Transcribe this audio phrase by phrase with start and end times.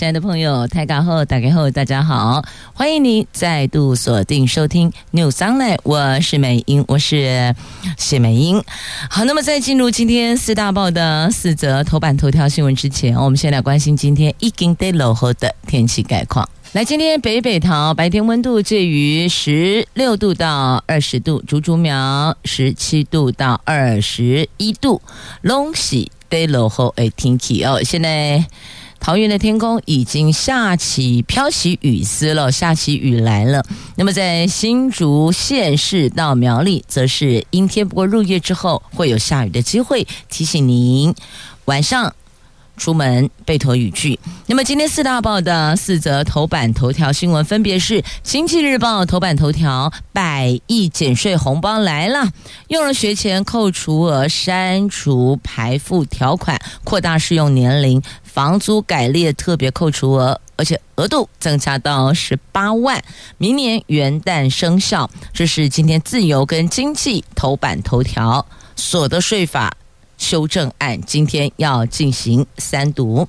[0.00, 2.42] 亲爱的朋友，台港后打开后，大家好，
[2.72, 7.54] 欢迎你再度锁定收听 News Online，我是美英，我是
[7.98, 8.64] 谢美英。
[9.10, 16.48] 好，那么在进入今天四大报的四则头版头条新闻之前，我们先来关心今天已经在落后的天气概况。
[16.72, 25.02] 来，今天北北桃白天温度介于十六度到二十度，竹竹苗十七度到二十一度，
[25.42, 27.82] 拢是在落后诶天气哦。
[27.84, 28.42] 现在。
[29.00, 33.64] 桃园的天空已经下起飘起雨丝了，下起雨来了。
[33.96, 41.14] 那么在新竹县市到苗栗，则是阴天，不过入夜之后会有下雨的机会，提醒您
[41.64, 42.14] 晚上。
[42.76, 44.18] 出门备妥雨具。
[44.46, 52.26] 那么今天四大报的四则头版头条新闻，分别是《经济日报》头版头条：百亿减税红包来了，
[52.68, 58.00] 用了学前扣除额删除排付条款，扩大适用年龄，
[58.32, 63.02] 房租改列特别扣除额，而且额度增加到十八万，
[63.38, 65.10] 明年元旦生效。
[65.32, 69.76] 这是今天自由跟经济头版头条所得税法。
[70.16, 73.26] 修正案今天要进行三读。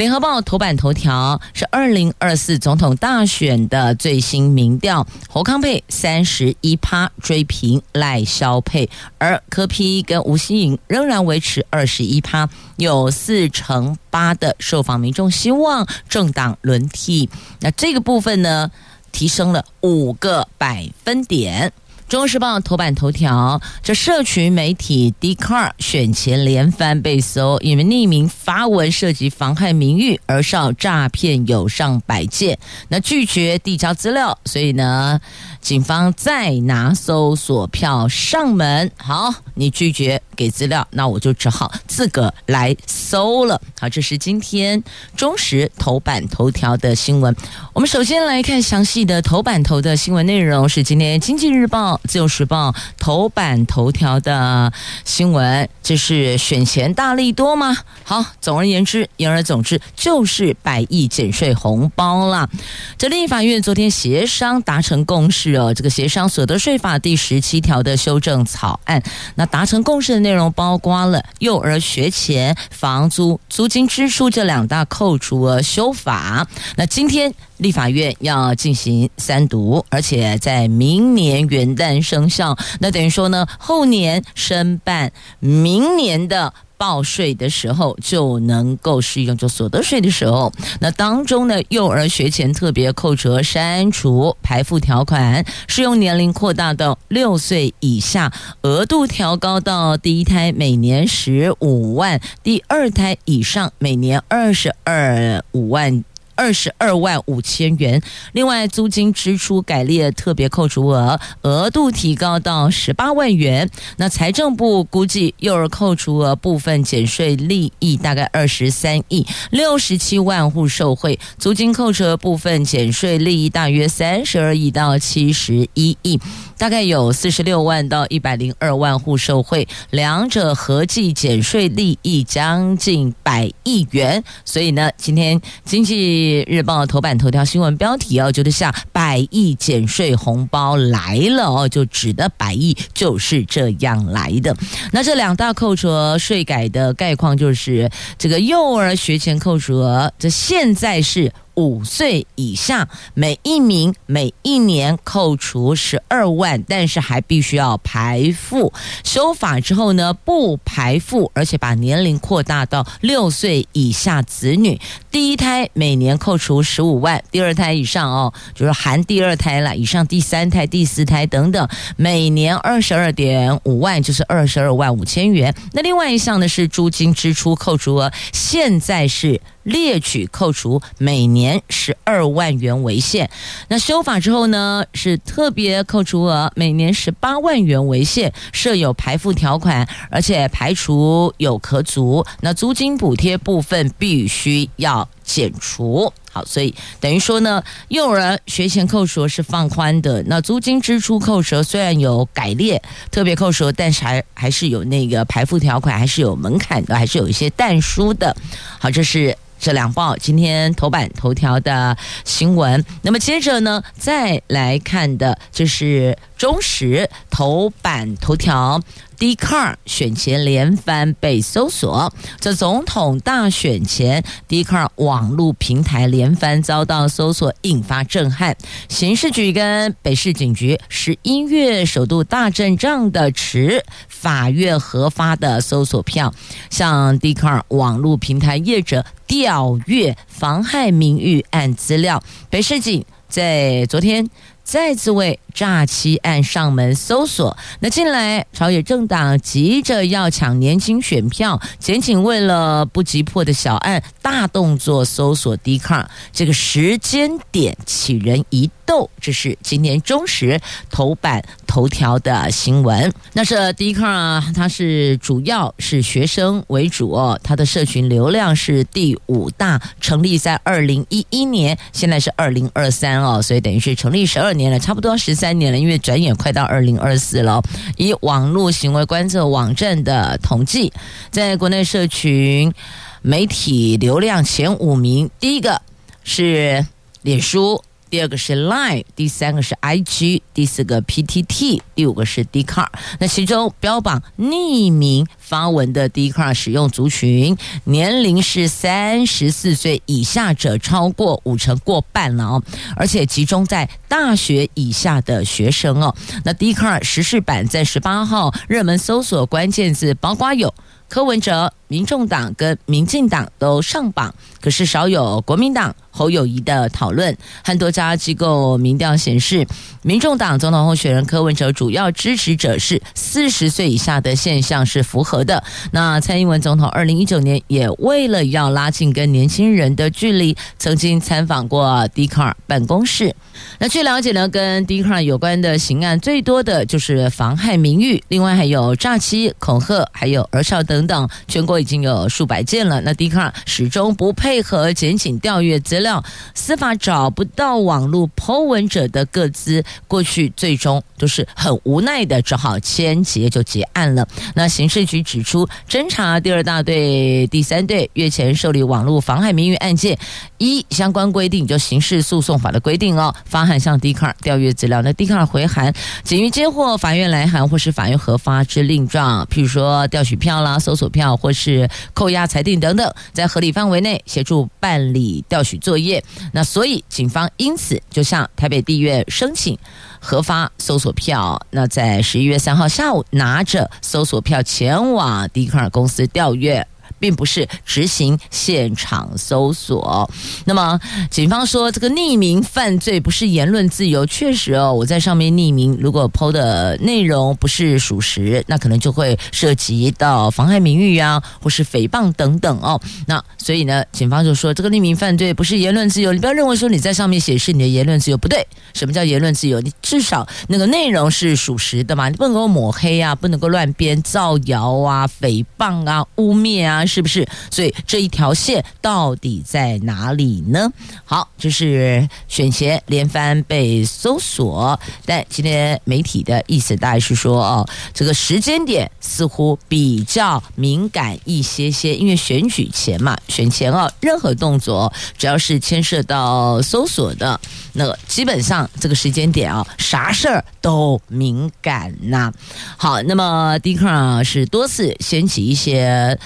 [0.00, 17.28] 联合报头版头条是二零二四总统大选的最新民调，侯康佩三十一趴追平赖萧配，而柯 P 跟吴欣颖仍然维持二十一趴，有四成八的受访民众希望政党轮替。
[17.60, 18.70] 那这个部分呢，
[19.12, 21.68] 提升了五个百分点。
[22.10, 32.58] 《中时报》头版头条：这社群媒体 Dcard 选前连番被搜，因为匿名发文涉及妨害名誉，而少诈骗有上百件。
[32.88, 35.20] 那拒绝递交资料，所以呢，
[35.60, 38.90] 警方再拿搜索票上门。
[38.96, 43.60] 好，你拒绝给资料，那我就只好自个来搜了。
[43.78, 44.82] 好，这是今天
[45.16, 47.34] 中时头版头条的新闻。
[47.72, 51.94] 我们首先来看详细的头版头的新闻内容，是今天《经济日报》。
[52.08, 54.72] 自由时报头版头条的
[55.04, 57.76] 新闻，这是选前大利多吗？
[58.04, 62.48] 好，总而言之，言而总之，就是百亿减税红包啦。
[62.96, 69.02] 这立法院昨天协商达成共识哦，这个协商所得税法第十七条的修正草案，
[69.34, 76.46] 那达成共识的内容包括了幼儿学前房租租金支出这两大扣除额修法。
[76.76, 77.32] 那今天。
[77.60, 82.56] 立法院要进行三读，而且在明年元旦生效。
[82.78, 90.50] 那等于说呢，后年申办明年的报税的时候，就能够适用就所得税的时候。
[90.80, 98.32] 那当中呢，幼儿学前特别扣除删除排付条款，适用年龄扩大到六岁以下，
[98.62, 106.02] 额度调高到第一胎每年十五万，第二胎以上每年二十二五万。
[106.40, 108.00] 二十二万五千元，
[108.32, 113.68] 另外租金支出改列特别扣除额，额度提高到十八万元。
[113.98, 126.18] 那财政部估计幼儿扣除额部分减税利益大概二十三亿，六十七万户受惠；租金扣除额部分减税利益大约三十二亿到七十一亿，
[126.60, 134.22] 大概有四十六万到一百零二万户受惠，两者合计减税利益将近百亿元。
[134.44, 136.44] 所以呢，今天经济。
[136.50, 144.54] 日报头版头条新闻标题哦，就是像百亿减税红包来了哦，就指的百亿就是这样来的。
[144.92, 147.88] 那这两大扣除额税改的概况就是，
[148.18, 151.32] 这个幼儿学前扣除额，这现在是。
[151.60, 158.72] 五岁以下，每一名每一年扣除十二万，但是还必须要排付。
[159.04, 164.80] 修法之后呢，不排付，而且把年龄扩大到六岁以下子女，
[165.10, 175.54] 第一胎每年扣除十五万，第二胎以上哦，就是含第二胎了，以上第三胎、第四胎等等，每年二十二点五万，就是二十二万五千元。
[175.72, 179.40] 那另外一项呢是租金支出扣除额，现在是。
[179.62, 183.30] 列举扣除每年十二万元为限，
[183.68, 192.24] 那修法之后呢，是特别扣除额每年十八万元为限，设有排付条款，而且排除有可阻。
[192.40, 196.10] 那租金补贴部分必须要减除。
[196.32, 202.80] 好，所以等于说呢，幼儿学前扣除是放宽的，那租金支出扣除虽然有改列
[203.10, 208.34] 特别扣除，但是还还是有那个排付条款，还是有门槛的，还是有一些但书的。
[208.78, 209.36] 好，这是。
[209.60, 218.80] 这两报今天头版头条的新闻，那么接着呢，再来看的就是中时头版头条。
[219.20, 222.10] D c a r 选前连番被搜索。
[222.40, 228.56] 这总统大选前 d c a r 网络平台连番遭到搜索，引发震撼。
[228.88, 236.32] 刑事局跟北市警局十一月首度大阵仗的持法院核发的搜索票，
[236.70, 239.04] 向 d c a r 网络平台业者。
[239.26, 242.20] 调阅妨害名誉案资料，
[242.50, 244.28] 北市警在昨天
[244.64, 247.56] 再次为诈欺案上门搜索。
[247.80, 259.08] 那近来朝野政党急着要抢年轻选票，检警为了不急迫的小案，大动作搜索 D car 这个时间点起人疑斗。
[259.20, 263.12] 这是今天中时头版头条的新闻。
[263.34, 277.60] 那是 Dcard，它是主要是学生为主哦，它的社群流量是第五大，成立在二零一一年，现在是二零二三哦，所以等于是成立十二年了，差不多十三三年了，因为转眼快到二零二四了。
[277.96, 280.92] 以网络行为观测网站的统计，
[281.32, 282.72] 在国内社群
[283.20, 285.82] 媒体流量前五名，第一个
[286.22, 286.86] 是
[287.22, 287.82] 脸书。
[288.10, 292.88] 第二个是 Line，第三个是 IG，第四个 PTT，第五个是 Dcard。
[293.20, 302.62] 那其中标榜匿名发文的 Dcard 使用族群年龄是三十四岁以下者超过五成，过半了哦，
[302.96, 306.12] 而且集中在大学以下的学生哦。
[306.44, 310.74] 那 Dcard 时事版在十八号热门搜索关键字包括有
[311.08, 315.94] 柯文哲、民众党跟民进党都上榜，可是少有国民党。
[316.10, 319.66] 侯友谊的讨论，很多家机构民调显示，
[320.02, 325.62] 民众党总统候选人柯文哲主要支持者是四十岁以下的现象是符合的。
[325.92, 333.34] 那蔡英文总统二零一九年也为了要拉近跟年轻人的距离，曾经参访过迪卡尔办公室。
[333.78, 343.00] 那据了解呢，跟迪卡尔有关的刑案最多的就是妨害名誉，另外还有诈欺、恐吓，还有儿少等等，全国已经有数百件了。
[343.02, 346.22] 那迪卡尔始终不配合检警调阅资料，
[346.54, 354.26] 司法找不到网络 po 文者的个资，过去最终都是很无奈的，只好签结就结案了。
[354.54, 360.18] 那刑事局指出，侦查第二大队、第三队月前受理网络妨害名誉案件，
[360.58, 363.34] 依相关规定，就刑事诉讼法的规定哦。
[363.44, 365.92] 发函向 D 卡调阅资料，那 D 卡回函，
[366.24, 376.22] 仅于接获法院来函或是法院核发之令状，譬如说调取票啦、搜索票或是扣押裁定等等，在合理范围内协助办理调取作作业。
[376.52, 379.76] 那所以警方因此就向台北地院申请
[380.20, 381.60] 核发搜索票。
[381.70, 386.86] 那在十一月三号下午，拿着搜索票前往迪卡尔公司调阅。
[387.20, 390.28] 并不是执行现场搜索。
[390.64, 390.98] 那么，
[391.30, 394.26] 警方说这个匿名犯罪不是言论自由。
[394.26, 403.00] 确实哦，我在上面匿名，如果 PO 的内容不是属实，那可能就会涉及到妨害名誉啊，或是诽谤等等哦。
[403.26, 406.32] 那所以呢，警方就说这个匿名犯罪不是言论自由。
[406.32, 408.66] 你不要认为说你在上面显示你的言论自由，不对。
[408.94, 409.80] 什么叫言论自由？
[409.80, 417.04] 你至少那个内容是属实的嘛，你不能够抹黑啊，不能够乱编造谣啊、诽谤啊、污蔑啊。
[417.10, 417.44] 是不是？
[417.72, 420.88] 所以这一条线到底在哪里呢？
[421.24, 437.60] 好，这是选前连番被搜索，但今天媒体的意思大概是说，哦，这个时间点似乎比较敏感一些些，因为选举前嘛，选前哦，任何动作只要是牵涉到搜索的，
[437.94, 442.52] 那个基本上这个时间点啊，啥事儿都敏感呐。
[442.96, 446.38] 好，那么 Dcard 是多次掀起一些。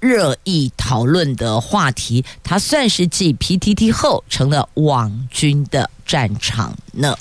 [0.00, 7.16] 热议讨论的话题，它算是继 PTT 后成了网军的战场呢。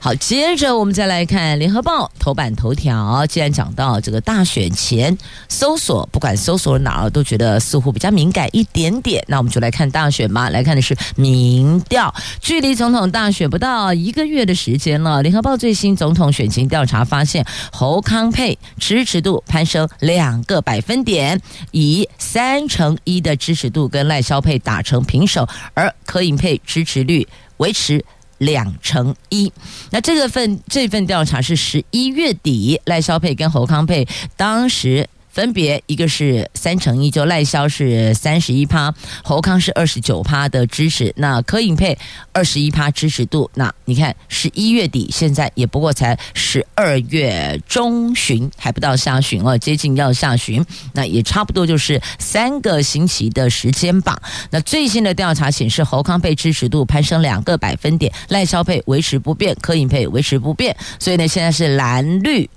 [0.00, 3.26] 好，接着我们再来看《联合报》头版头条。
[3.26, 5.16] 既然讲到这个大选前
[5.48, 9.22] 搜索，不管搜索哪儿，都觉得似乎比较敏感一点点。
[9.28, 10.48] 那我们就来看大选吧。
[10.48, 15.18] 来看的是民调，距离总统大选不到一个月的时间了。
[15.22, 21.40] 《联合报》最新总统选情调查发现，侯康佩支持度攀升两个百分点，
[21.72, 27.26] 以三成一的支持度跟赖萧佩打成平手，而柯盈配支持率
[27.58, 28.04] 维持。
[28.40, 29.52] 两乘一，
[29.90, 34.06] 那这个份这份调查是十一月底赖萧佩跟侯康佩
[34.36, 41.96] 当时分别一个是三成一，就赖萧是三十一趴，侯康是二十九趴的支持，那柯银配
[42.32, 43.50] 二十一趴支持度。
[43.54, 54.20] 那你看十一月底，现在也不过才十二月中旬，还不到下旬哦，接近要下旬，那也差不多就是三个星期的时间吧。
[54.50, 62.50] 那最新的调查显示，侯康配支持度攀升两个百分点，赖萧配维持不变，柯银配维持不变，所以呢，现在是蓝绿。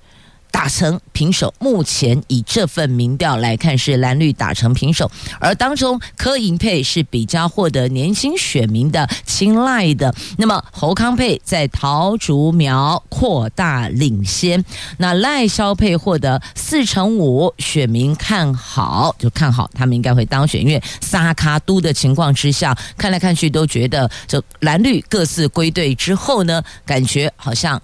[0.53, 10.13] 打成平手，目前以这份民调来看是蓝绿打成平手，而当中柯银佩是比较获得年轻选民的青睐的。
[10.37, 14.63] 那么侯康佩在桃竹苗扩大领先，
[14.97, 27.81] 那赖萧配获得四成五选民看好，就看好他们应该会当选，因为三脚督的情况之下，看来看去都觉得就蓝绿各自归队之后呢，感觉好像。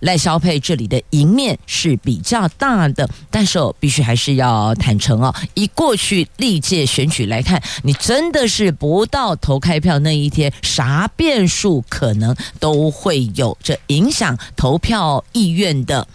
[0.00, 5.34] 赖肖佩这里的赢面是比较大的，但是哦必须还是要坦诚哦。
[5.54, 16.06] 以过去历届选举来看，你真的是不到投开票那一天，啥变数可能都会有，这影响投票意愿的。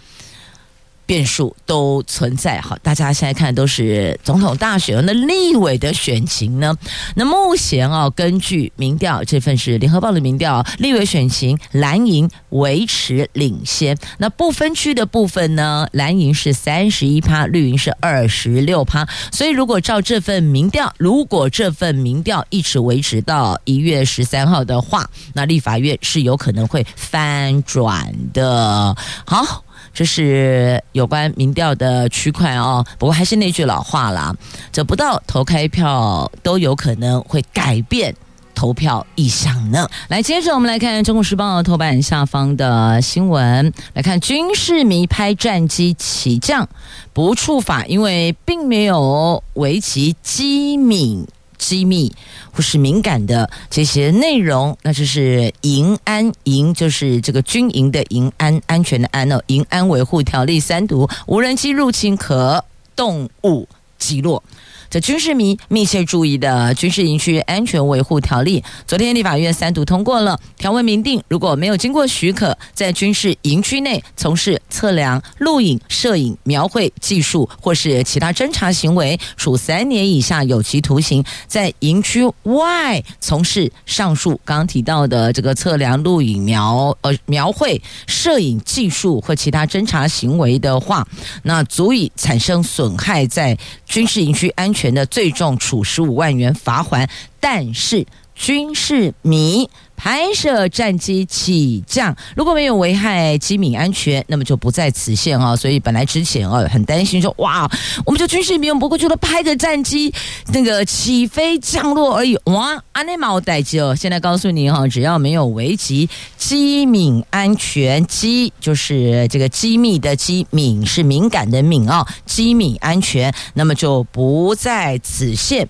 [1.11, 6.73] 变数都存在，好，大家现在看都是总统大选，那立委的选情呢？
[7.17, 13.97] 那目前啊，根据民调，这份是联合报的民调，立委选情蓝营维持领先。
[14.19, 19.05] 那不分区的部分呢，蓝营是三十一趴，绿营是二十六趴。
[19.33, 28.95] 所以如果照这份民调，如果这份民调一直维持到一月十三号的话，那立法院是有可能会翻转的。
[29.25, 29.65] 好。
[29.93, 34.33] 这是有关民调的区块哦，不过还是那句老话啦，
[34.71, 38.15] 这不到投开票都有可能会改变
[38.53, 39.87] 投票意向呢。
[40.07, 46.67] 来，接着我们来看《中国时报》头版下方的新闻，来看军事迷拍战机起降
[47.13, 51.25] 不触法，因为并没有危及机敏。
[51.61, 52.11] 机密
[52.51, 62.65] 或是敏感的这些内容，那就是营安营，就是这个军营的营安安全的安哦，营安维护条例三读，无人机入侵可
[62.95, 64.43] 动物击落。
[64.91, 91.07] 这军事迷密切注意的军事营区安全维护条例，昨天立法院三读通过了条文，明定如果没有经过许可，在军事营区内从事测量、录影、摄影、描绘技术或是其他侦查行为，处三年以下有期徒刑；在营区外从事上述刚提到的这个测量、录影、描呃描绘、摄影技术或其他侦查行为的话，
[91.43, 94.80] 那足以产生损害在军事营区安全。
[94.81, 97.07] 权的最重处十五万元罚款，
[97.39, 99.69] 但是军事迷。
[100.03, 105.55] 拍摄战机起降，如果没有危害机敏安全，那么就不在此限哦。
[105.55, 107.69] 所以本来之前哦很担心说，哇，
[108.03, 110.11] 我们就军事迷用不过就是拍个战机
[110.53, 113.95] 那个起飞降落而已，哇，安内毛代机哦。
[113.95, 125.69] 现在告诉你哈，只要没有危及机敏安全，机就是这个机密的机，敏是敏感的敏啊，机敏安全，那么就不在此限。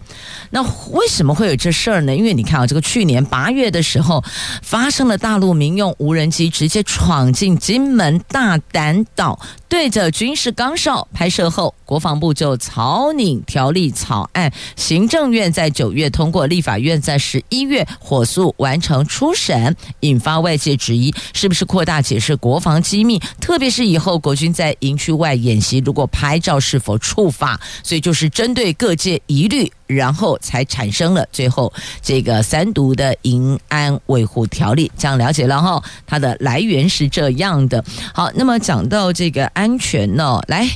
[0.51, 2.15] 那为什么会有这事儿呢？
[2.15, 4.20] 因为你看啊，这个去年八月的时候。
[4.61, 9.39] 发生了大陆民用无人机直接闯进金门大胆岛，
[9.71, 23.17] 对着军事岗哨拍摄后，国防部就草拟条例草案，行政院在九月通过，立法院在十一月火速完成初审，引发外界质疑，是不是扩大解释国防机密？
[23.39, 27.57] 特别是以后国军在营区外演习，如果拍照是否触法？
[27.81, 29.71] 所以就是针对各界疑虑。
[29.91, 37.83] 然后才产生了最后这个三读的营安维护条例，这样了解了哈，它的来源是这样的。
[38.13, 40.67] 好，那么讲到这个 安全呢，来。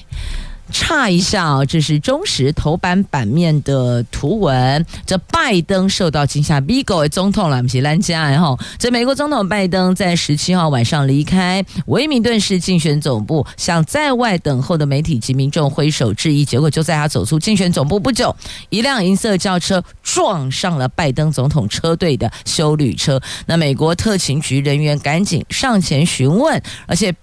[0.71, 4.83] 差一下啊，这是中时头版版面的图文。
[5.05, 8.57] 这拜登受到惊吓，，Bigo 总统了，不是咱家的哈。
[8.79, 16.43] 这美国总统拜登在十七号晚上离开维明顿市竞选总部，向在外等候的媒体及民众挥手致意。
[16.43, 18.35] 结果就在他走出竞选总部不久，
[18.69, 23.21] 一辆银色轿车撞上了拜登总统车队的修旅车。
[23.45, 27.13] 那美国特勤局人员赶紧上前询问，而且。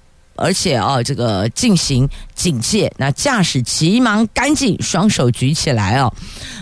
[0.42, 6.12] 而且啊，这个进行警戒，那驾驶急忙赶紧双手举起来哦。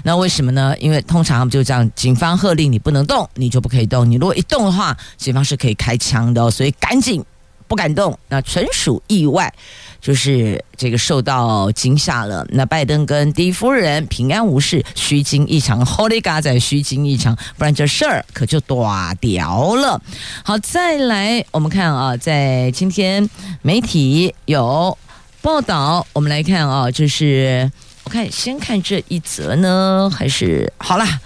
[0.04, 0.76] 那为什么呢？
[0.78, 4.08] 因为通常就这样，警方喝令你不能动，你就不可以动。
[4.08, 6.50] 你如果一动的话，警方是可以开枪的。
[6.50, 7.24] 所以赶紧
[7.70, 9.54] 不敢动，那纯属意外。
[10.00, 12.44] 就是这个受到惊吓了。
[12.48, 15.84] 那拜登跟第一夫人平安无事，虚惊一场。
[15.84, 20.00] Holy God 在虚惊一场，不然这事儿可就大条了。
[20.42, 23.28] 好，再来我们看啊，在今天
[23.60, 24.96] 媒体有
[25.42, 27.70] 报道，我们来看啊、就是
[28.04, 31.20] 我看先看这一则呢，还是好啦。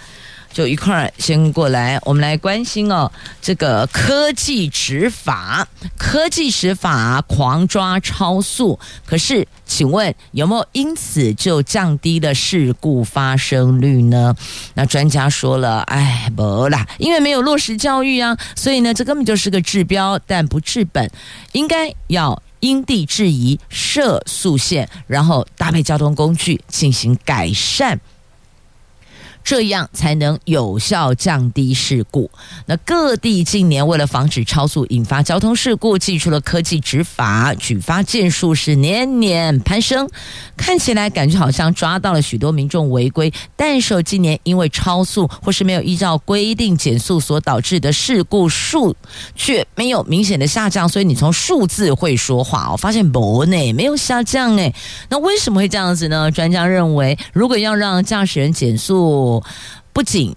[0.55, 14.33] 就一块儿先过来，我们来关心哦，这个科技执法，科技执法狂抓超速，可是请问有没有因此就降低了事故发生率呢？
[14.75, 21.11] 那专家说了，哎，不啦，因为没有落实教育啊，所以呢，这根本就是个治标但不治本，
[21.51, 27.99] 应该要因地制宜设速限，然后搭配交通工具进行改善。
[29.45, 32.29] 这样才能有效降低事故。
[32.65, 40.09] 那各地近年为了防止超速引发交通事故，祭出了科技执法，举发件数是年年攀升。
[40.57, 48.95] 看起来感觉好像抓到了许多民众违规，但是今年因为超速或是没有依照规定减速所导致的事故数
[49.35, 50.89] 却没有明显的下降。
[50.89, 54.73] 所以你从数字会说话，我发现不呢，没有下降诶。
[55.07, 56.31] 那为什么会这样子呢？
[56.31, 59.34] 专家认为，如果要让驾驶人减速，
[59.93, 60.35] 不仅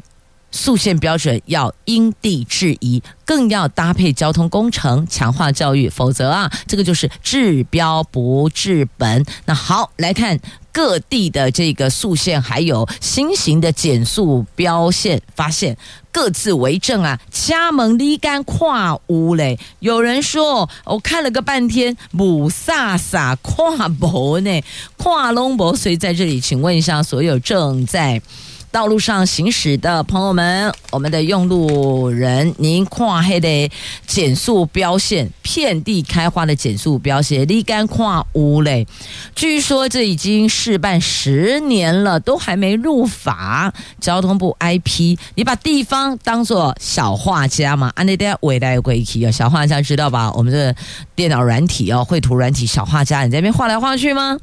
[0.51, 9.25] 速限标准要因地制宜，更要搭配交通工程强化教育，否则啊，这个就是治标不治本。
[9.45, 10.41] 那好，来看
[10.73, 15.77] 各地的这个速限，还有新型的减速标线，发现
[16.11, 19.59] 各自为政啊，掐门立竿跨屋嘞。
[19.81, 24.63] 有人说，我看了个半天，母萨萨跨博呢，
[24.97, 25.77] 跨龙博。
[25.77, 28.23] 所以在这里，请问一下所有正在。
[28.71, 33.71] 道路上行驶的朋友们，我们的用路人，您跨黑的
[34.07, 38.87] 减速标线，遍地开花的减速标线，立竿跨屋嘞。
[39.35, 43.73] 据说这已经试办十年了，都还没入法。
[44.01, 47.91] 交通部 IP，你把地方当做小画家嘛？
[47.95, 50.31] 安内德未来归期啊，小画家知道吧？
[50.33, 50.75] 我们的
[51.15, 54.37] 电脑软体哦，绘图软体小画家，你在那边画来画去吗？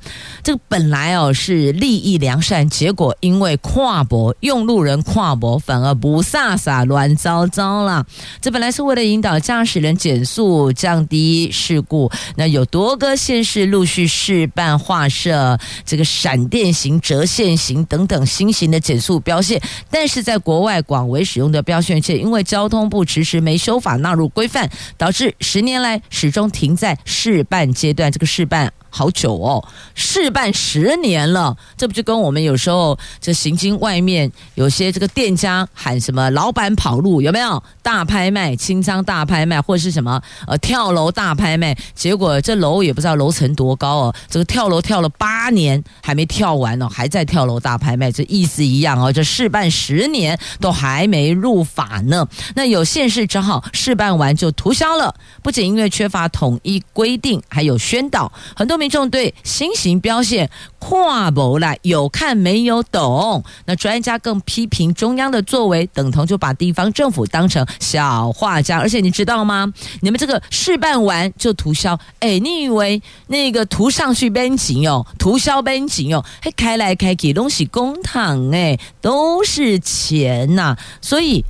[0.43, 8.05] 这个本来哦是利益良善，结果因为跨不用路人跨博反而不飒飒乱糟糟了。
[8.41, 12.11] 这本来是为了引导驾驶人减速，降低事故。
[12.35, 28.11] 那有多个县市陆续试办划设这个闪电型、折线型等等新型的减速标线，但是在国外广为使用的标线却因为交通部迟迟没修法纳入规范，导致十年来始终停在试办阶段。
[28.11, 28.71] 这个试办。
[28.95, 29.61] 好久哦，
[29.93, 37.61] 试办十年了，这不就跟我们有时候这行经外面有些这个店家喊什么“老板跑路”有没有？
[37.81, 41.77] 大拍卖、清仓大拍卖，或者是什么呃跳楼大拍卖？
[41.93, 49.11] 结果这楼也不知道楼层多高哦，这个跳楼跳了八年还没跳完呢，还在跳楼大拍卖，这意思一样哦。
[49.11, 55.13] 这试办十年都还没入法呢，那有县市只好试办完就涂销了。
[55.43, 63.43] 不仅因为缺乏统一规定，还有宣导，很多民众对新型标线跨不来，有看没有懂。
[63.65, 68.77] 那专家更批评中央的作为，等同就把地方政府当成小画家。
[68.77, 69.73] 而且你知道吗？
[70.01, 81.43] 你们这个事办完就涂销，哎，你以为那个涂上去边景哦，涂销边景哦，还开来开去东西公堂哎，都是钱呐、所以。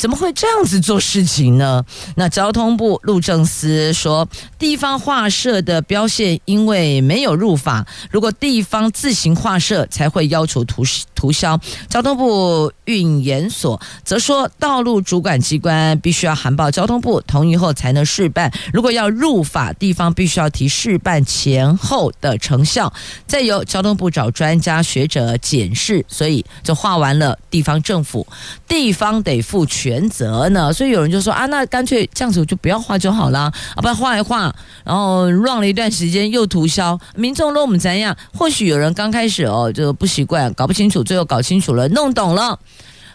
[0.00, 1.84] 怎么会这样子做事情呢？
[2.16, 4.26] 那交通部路政司说，
[4.58, 10.82] 地方画设的标线因为没有入法，如果地方自行画设，才会要求涂
[11.14, 11.60] 涂销。
[11.90, 18.50] 交通部运研所则说，道路主管机关必须要函报交通部同意后才能试办。
[18.72, 22.90] 如果要入法，地方必须要提试办前后的成效，
[23.26, 26.02] 再由交通部找专家学者检视。
[26.08, 28.26] 所以就画完了，地方政府
[28.66, 30.72] 地方得负原则呢？
[30.72, 33.40] 所以有人就说啊，那干脆这样子就不要画就好了，
[33.74, 38.16] 啊，不要画一画，然后乱了一段时间又涂销，民众都我们怎样？
[38.38, 42.56] 或许有人刚开始哦就不习惯，搞不清楚，最后搞清楚了，弄懂了。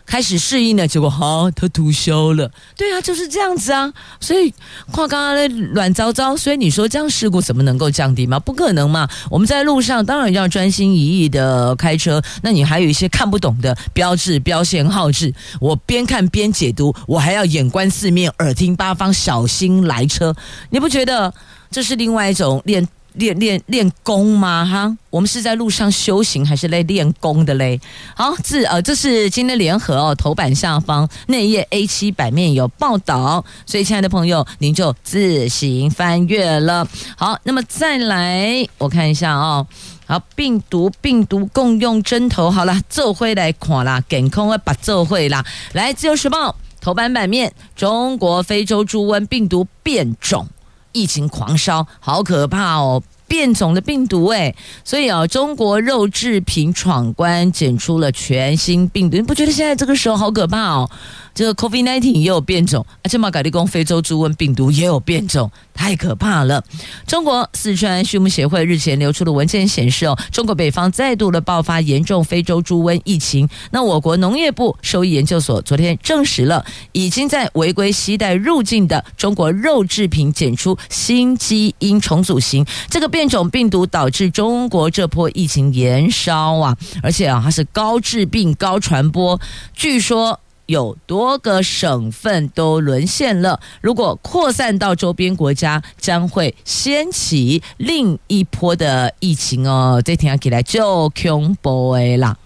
[0.06, 2.50] 开始适应了，结果哈，他吐消了。
[2.78, 3.92] 对啊，就是这样子啊。
[4.20, 4.54] 所以
[4.88, 8.40] 话刚刚的乱糟糟，所以你说这样事故怎么能够降低吗？
[8.40, 9.10] 不可能嘛。
[9.30, 12.22] 我们在路上当然要专心一意的开车。
[12.44, 20.36] 那你还有一些看不懂的标志、标线、号志，我边看边解读，我还要眼观四面、耳听八方，小心来车。
[20.70, 21.34] 你不觉得
[21.72, 22.88] 这是另外一种练？
[23.18, 24.66] 练练练功吗？
[24.66, 27.80] 哈，我们是在路上修行，还是来练功的嘞？
[28.16, 36.88] 好，这呃，这是今天联合哦头版下方内页 A 七版面有报道，所以亲爱的朋友，您就自行翻阅了。
[37.18, 39.66] 好，那么再来我看一下哦。
[40.08, 45.44] 好，病毒病毒共用针头，好了，这会来看啦，健康的把这会啦。
[45.74, 50.48] 来，自由时报头版版面，中国非洲猪瘟病毒变种。
[50.96, 53.04] 疫情狂烧，好可怕哦！
[53.28, 60.90] 变种的病毒哎，所以啊，中国肉制品闯关检出了全新病毒，你不觉得现在这个时候好可怕哦？
[61.36, 66.64] 这个 COVID-19 也有变种，而且马嘎利公非洲猪瘟病毒也有变种，太可怕了。
[67.06, 73.48] 中国四川畜牧协会日前流出的文件显示哦，中国北方再度的爆发严重非洲猪瘟疫情。
[73.72, 89.38] 那我国农业部兽医研究所昨天证实了，已经在违规携带入境的中国肉制品检出新基因重组型这个变种病毒，导致中国这波疫情延烧啊，而且啊，它是高致病、高传播，
[89.74, 90.40] 据说。
[90.68, 100.02] 有多个省份都沦陷了，如果扩散到周边国家，将会掀起另一波的疫情哦。
[100.04, 102.38] 这听起来就恐怖啦。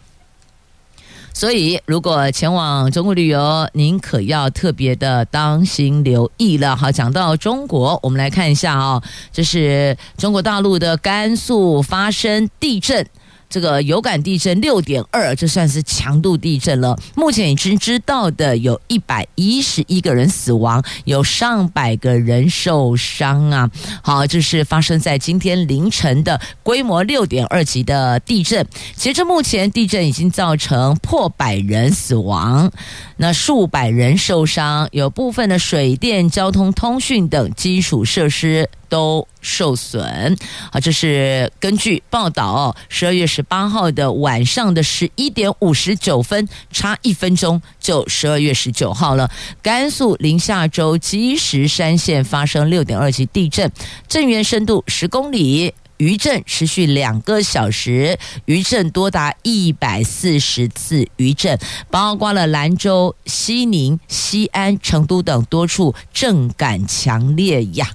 [1.32, 6.76] 所以，如果前往中国旅游，您可要特别的当心留意了。
[6.76, 13.08] 好，讲到中国，我们来看一下啊、哦，这是中国大陆的甘肃发生地震。
[13.50, 16.98] 这个有感地震六点二，这算是强度地震了。
[17.16, 23.70] 目前已经知道的有一百一十一个人死亡，有上百个人受伤啊。
[24.04, 28.66] 好，这是发生在今天凌晨的规模六点二级的地震。
[28.96, 32.72] 截至目前，地震已经造成破百人死亡，
[33.18, 38.70] 那数百人受伤，有部分的水电、交通、通讯等基础设施。
[38.90, 40.38] 都受损。
[40.72, 49.30] 好，这是根据报道，十二月十八号的晚上的十一点五十九分，差一分钟就十二月十九号了。
[49.62, 53.72] 甘肃临夏州积石山县发生六点二级地震，
[54.08, 67.90] 震源深度十公里，余震持续两个小时，余震多达一百四十次余震，包括了兰州、西宁、西安、成都等多处震感强烈呀。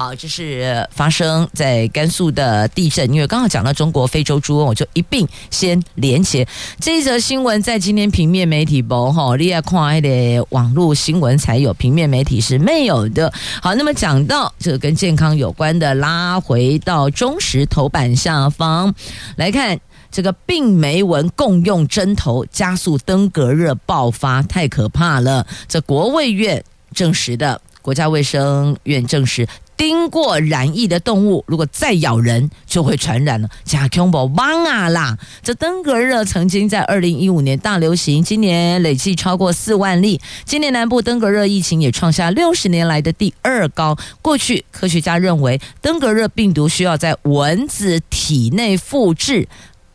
[0.00, 6.48] 好，这是发生在甘肃的地震，因为刚好讲到中国非洲猪瘟，我就一并先连结
[6.80, 13.30] 这一则新闻，在今天平面媒体播哈，你要看的网络新闻才有，平面媒体是没有的。
[13.60, 18.94] 好，那么讲到这个跟健康有关的，拉回到中时头版下方
[19.36, 19.78] 来看，
[20.10, 25.46] 这个病媒蚊共用针头加速登革热爆发，太可怕了。
[25.68, 29.46] 这国卫院证实的，国家卫生院证实。
[29.80, 33.48] 叮过染疫的动物，如果再咬人，就会传染了。
[33.64, 35.16] 假恐怖棒啊啦！
[35.42, 40.20] 这登革热曾经在二零一五年大流行，今年累计超过四万例。
[40.44, 43.96] 今年南部登革热疫情也创下六十年来的第二高。
[44.20, 49.48] 过去科学家认为，登革热病毒需要在蚊子体内复制，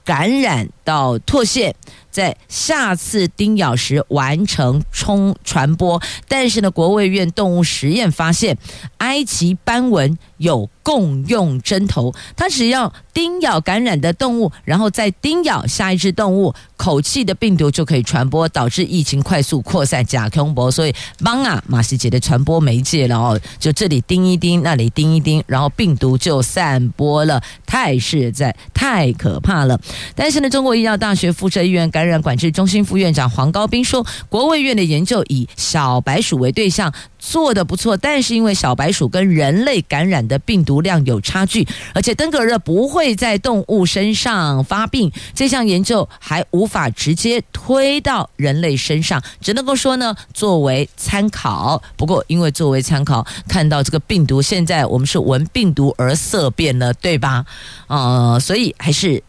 [0.04, 1.76] 感染到唾腺。
[2.16, 8.58] 在下次叮咬时完成冲传播，但是呢，国卫院动物实验发现，
[9.00, 20.06] 埃及斑纹有共用针头，它只要叮咬感染的动物，然后再叮咬下一只动物，口气的病毒就可以传播，导致疫情快速扩散。
[20.06, 29.78] 假空博，所以帮啊马西杰的传播媒介了哦，就这里叮一叮，那里叮一叮，然后病毒就散播了，太实在，太可怕了。
[30.16, 36.94] 但是呢，中国医药大学附设医院感染管制中心副院长黄高斌说，国卫院的研究以小白鼠为对象。
[37.18, 51.82] 做得不错，但是因为小白鼠跟人类感染的病毒量有差距，而且登革热不会在动物身上发病，这项研究还无法直接推到人类身上，只能够说呢，作为参考。
[51.98, 57.44] 不过因为作为参考，看到这个病毒现在我们是闻病毒而色变了，对吧？
[57.88, 59.24] 呃，所以还是。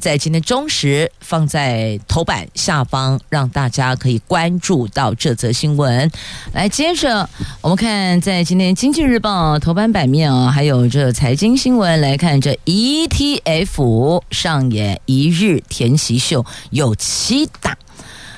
[0.00, 6.10] 在今天中时放在头版下方，让大家可以关注到这则新闻。
[6.52, 7.28] 来，接着
[7.60, 17.76] 我们看在今天经济日报头版版面啊，还有这财经新闻，来看这 ETF 上演一日填息秀，有七大。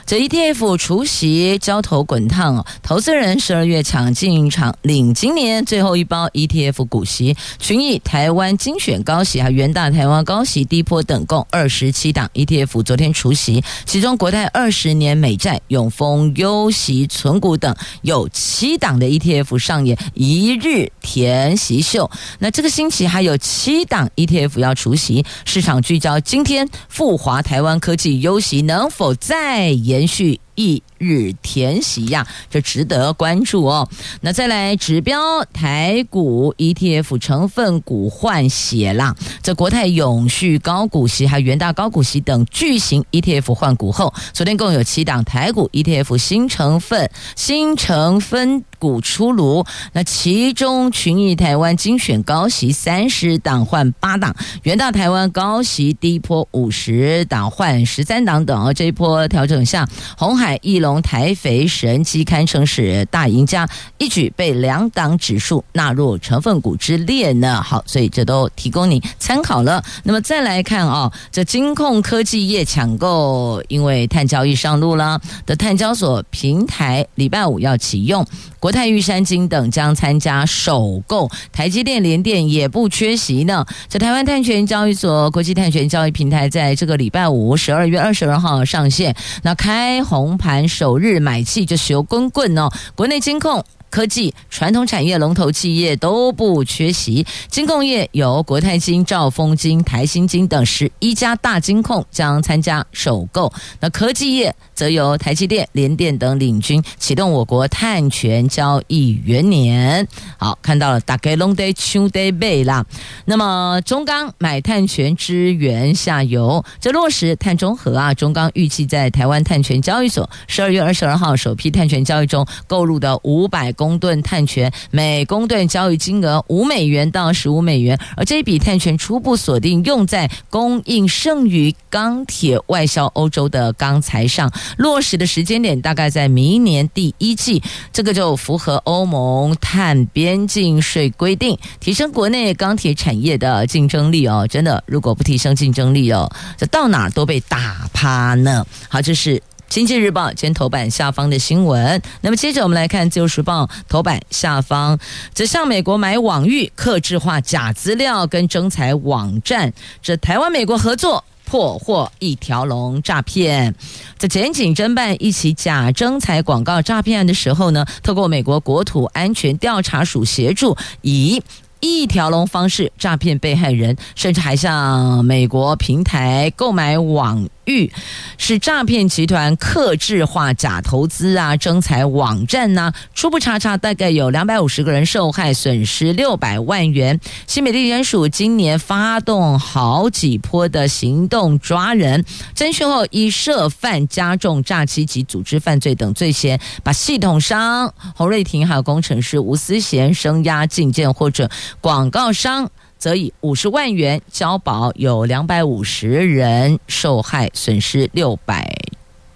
[0.06, 22.08] 这 ETF 除息焦头滚烫，投资人十二月抢进场领今年最后一包 ETF 股息，群益台湾精选高息和元大台湾高息低波等共二十七档 ETF 昨天除息，其中国泰二十年美债、永丰优息存股等有七档的 ETF 上演一日填息秀。
[22.38, 29.95] 那这个星期还有七档 ETF 要除息，市场聚焦今天富华台湾科技优息能否再演。
[29.96, 33.88] 延续一日填席呀，这值得关注哦。
[34.22, 49.64] 那再来指标台股 ETF 成分股换血啦，这国泰永续高股息还有元大高股息等巨型 ETF 换股后，昨天共有七档台股 ETF 新成分新成分股出炉。
[49.92, 58.56] 那其中群益台湾精选高息三十档换八档，元大台湾高息低波五十档换十三档等。
[58.74, 67.60] 这一波调整下，红海、海翼龙、台肥、神机堪称是大赢家，一举被两档指数纳入成分股之列呢。
[67.60, 69.82] 好，所以这都提供你参考了。
[70.04, 78.24] 那么再来看啊、哦，这金控科技业抢购，因为碳交易上路了的碳交所平台，礼拜五要启用。
[78.66, 83.64] 国泰玉山金等将参加首购，台积电、联电也不缺席呢。
[83.86, 93.64] 在台湾碳权交易所国际碳权交易平台在这个礼拜五十二月二十二号上线，那开红盘首日买气就熊滚滚哦，国内金控。
[93.96, 103.50] 科技、传统产业龙头企业都不缺席，金控业有国泰金、兆丰金、台新金等十一家大金控将参加首购。
[103.80, 110.06] 那科技业则由台积电、联电等领军启动我国碳权交易元年。
[110.36, 112.84] 好，看到了，大概龙得秋得背啦。
[113.24, 118.12] 那么中钢买碳权支援下游，这落实碳中和啊。
[118.12, 123.85] 中钢预计在台湾碳权交易所十二月二十二号首批碳权交易中购入的五百公。
[123.86, 144.44] 公吨碳权每公吨交易金额五美元到十五美元，而这一笔碳权初步锁定用在供应剩余钢铁外销欧洲的钢材上，落实的时间点大概在明年第一季，这个就符合欧盟碳边境税规定，提升国内钢铁产业的竞争力哦。
[144.50, 148.66] 真的，如果不提升竞争力哦，这到哪都被打趴呢。
[148.88, 149.40] 好，这是。
[149.68, 154.98] 经济日报今天头版下方的新闻，那么接着我们来看自由时报头版下方，
[155.34, 163.74] 则向美国买网域，客制化假资料跟征才网站，这台湾美国合作破获一条龙诈骗。
[164.16, 171.42] 在检警侦办一起假征才广告诈骗案的时候呢，透过美国国土安全调查署协助，以
[171.80, 177.92] 一条龙方式诈骗被害人，甚至还向美国平台购买网域，
[178.38, 187.20] 是诈骗集团客制化假投资啊、征财网站呐、初步查查，大概有两百五十个人受害，损失六百万元。
[187.46, 192.24] 新北地检署今年发动好几波的行动抓人，
[192.54, 201.50] 侦讯后以涉犯加重诈欺及组织犯罪等罪嫌，把系统商洪瑞婷还有工程师吴思贤声押禁见或者。
[201.80, 208.74] 广告商则以五十万元交保，有两百五十人受害，损失六百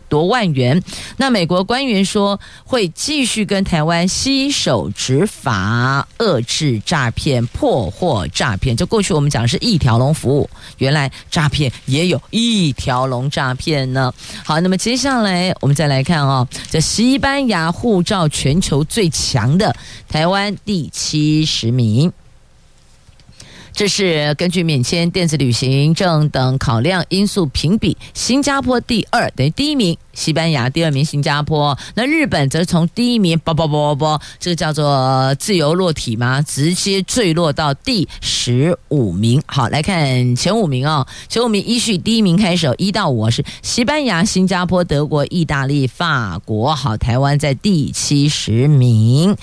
[0.09, 0.83] 多万元。
[1.19, 8.77] 那美国官员说会继续跟台湾携手执法，遏制诈骗，破获诈骗。
[8.77, 14.13] 就过去我们讲是一条龙服务，原来诈骗也有一条龙诈骗呢。
[14.45, 19.77] 好，那么接下来我们再来看哦，这西班牙护照全球最强的
[20.09, 22.13] 台湾第七十名。
[23.81, 31.75] 这是根据免签、电子旅行证等考量因素评比，新加坡第二等于第一名，西班牙第二名，新加坡。
[31.95, 36.43] 那日本则从第一名，啵啵啵啵啵，这个叫做自由落体吗？
[36.43, 39.43] 直接坠落到第十五名。
[39.47, 46.75] 好，来看前五名哦，前五名依序第一名开始，一到五是西班牙、新加坡、德国、意大利、法国。
[46.75, 49.35] 好，台湾在第七十名。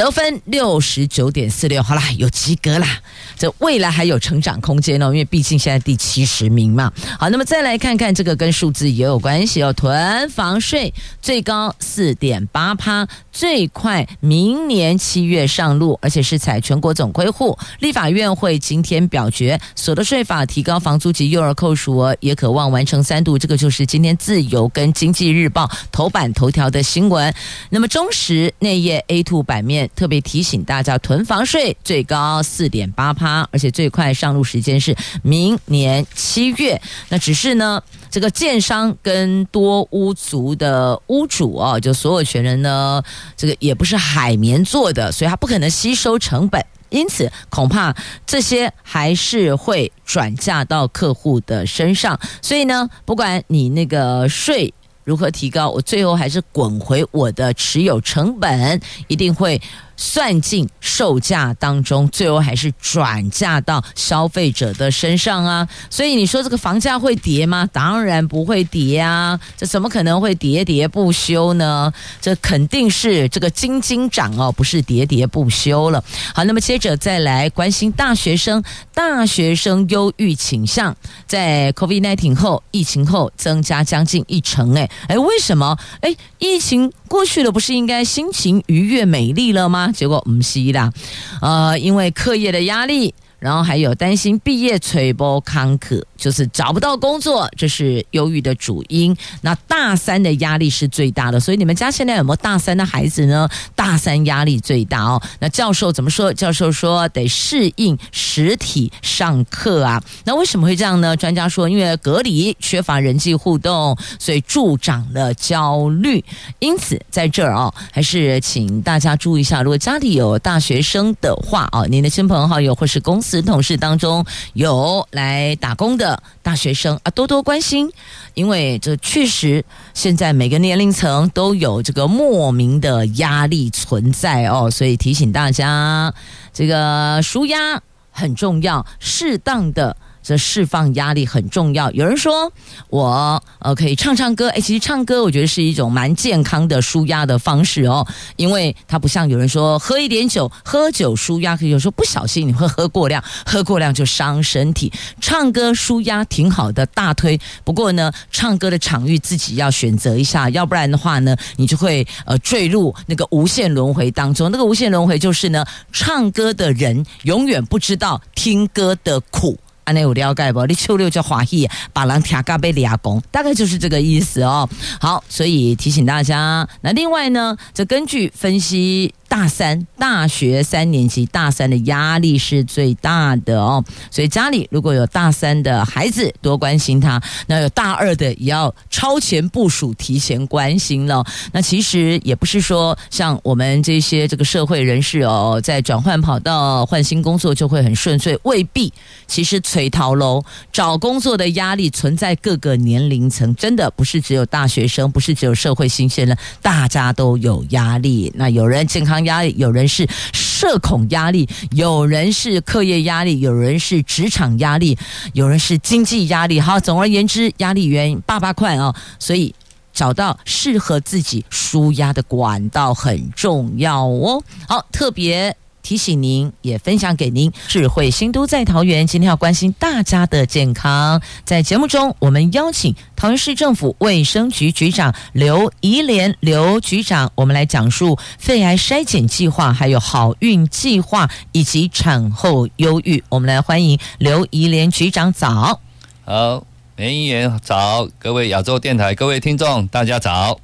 [0.00, 2.88] 得分六十九点四六，好啦，有及格啦。
[3.36, 6.90] 这未来还有成长空间哦，因为毕竟现在第七十名嘛。
[7.18, 9.70] 好，那么再来看看这个跟数字也有关系哦。
[9.74, 17.58] 囤房税最高四点八趴，最快明年七月上路，而且是采全国总归户。
[17.80, 23.38] 立法院会今天表决所得税法提高房租及幼儿扣除额，也可望完成三度。
[23.38, 27.34] 这个就是今天自由跟经济日报头版头条的新闻。
[27.68, 29.89] 那么中时内页 A two 版面。
[29.94, 36.80] 特别提醒大家，囤房税最高四点八趴，而且最快上路时间是明年七月。
[37.08, 43.02] 那只是呢，这个建商跟多屋族的屋主啊，就所有权人呢，
[43.36, 47.94] 这个也不是海绵做的，所以他不可能吸收成本，因此恐怕
[48.26, 52.18] 这些还是会转嫁到客户的身上。
[52.40, 54.72] 所以呢，不管你那个税。
[55.10, 55.68] 如何提高？
[55.68, 59.60] 我最后还是滚回我的持有成本，一定会
[60.00, 65.68] 算进售价当中，最后还是转嫁到消费者的身上啊。
[65.90, 67.68] 所以你说这个房价会跌吗？
[67.70, 71.92] 当然不会跌啊，这怎么可能会跌跌不休呢？
[72.18, 76.02] 这肯定是这个斤斤涨哦，不是跌跌不休了。
[76.34, 84.74] 好，那么接着再来关心大学生，大学生忧郁倾向在 COVID-19 后，疫情后增加将近一成。
[84.74, 85.76] 哎哎，为什么？
[86.00, 89.89] 哎，疫情过去了，不是应该心情愉悦、美丽了吗？
[89.92, 90.92] 结果不是啦，
[91.40, 93.14] 呃，因为课业的压力。
[93.40, 99.16] 然后还有担心毕业垂波坎坷，就是找不到工作，这是忧郁的主因。
[99.40, 103.48] 那大三的压力是最大的，所以你们家现在有没有大三的孩子呢？
[103.74, 105.20] 大三压力最大哦。
[105.38, 106.30] 那教授怎么说？
[106.34, 110.02] 教授说得适应实体上课啊。
[110.24, 111.16] 那为什么会这样呢？
[111.16, 116.22] 专家说，因为隔离缺乏人际互动，所以助长了焦虑。
[116.58, 123.29] 因此，在这儿哦，还是请大家注意一下，如果家里有大学生的话哦，您的亲朋好友或是公司。
[123.42, 127.90] 同事当中有来打工的大学生啊，多多关心，
[128.34, 136.12] 因为这确实现在每个年龄层都有这个莫名的压力存在哦，所以提醒大家，
[136.52, 139.96] 这个舒压很重要，适当的。
[140.22, 141.90] 这释放压力很重要。
[141.92, 142.52] 有人说
[142.88, 148.06] 我呃可以唱唱歌，诶，其实唱歌我觉得是一种蛮健康的舒压的方式哦，
[148.36, 154.92] 因为它不像有人说喝一点酒，喝酒舒压，可有时候不小心你会喝过量，喝过量就伤身体。
[155.20, 157.40] 唱歌舒压挺好的，大推。
[157.64, 164.50] 不过呢，唱歌的场域自己要选择一下，要不然的话呢，你就会呃坠入那个无限轮回当中。
[164.50, 169.58] 那个无限轮回就是呢，唱歌的人永远不知道听歌的苦。
[169.86, 170.64] 那有了解不？
[170.66, 174.68] 你秋六叫华裔，把人听嘎被俩攻，大概就是这个意思哦。
[175.00, 176.68] 好，所以提醒大家。
[176.80, 179.14] 那另外呢，这根据分析。
[179.30, 187.16] 大三，大学三年级，大三的压力是最大的哦，所以家里如果有大三的孩子，多关心他；
[187.46, 191.24] 那有大二的，也要超前部署，提前关心了。
[191.52, 198.92] 那其实也不是说像我们这些这个社会人士哦，在转换跑道、换新工作就会很顺遂，未必。
[199.28, 208.32] 其实垂头喽，找工作的压力存在各个年龄层，真的不是只有大学生，不是只有社会新鲜人，大家都有压力。
[208.34, 209.20] 那有人健康。
[209.20, 214.96] 压力，有人是社恐压力，有人是课业压力，有人是职场压力，
[215.34, 216.58] 有人是经济压力。
[216.58, 219.54] 好，总而言之，压力源八八块哦，所以
[219.92, 224.42] 找到适合自己舒压的管道很重要哦。
[224.66, 225.54] 好，特别。
[225.82, 227.52] 提醒您，也分享给您。
[227.68, 231.20] 智慧新都在桃园，今天要关心大家的健康。
[231.44, 243.22] 在节目中，我们邀请桃园市政府卫生局局长刘怡莲刘局长，我们来讲述肺癌筛检计划，还有好运计划以及产后忧郁。
[243.28, 245.80] 我们来欢迎刘怡莲局长早。
[246.24, 246.64] 好，
[246.96, 250.60] 梅议员早，各位亚洲电台各位听众，大家早。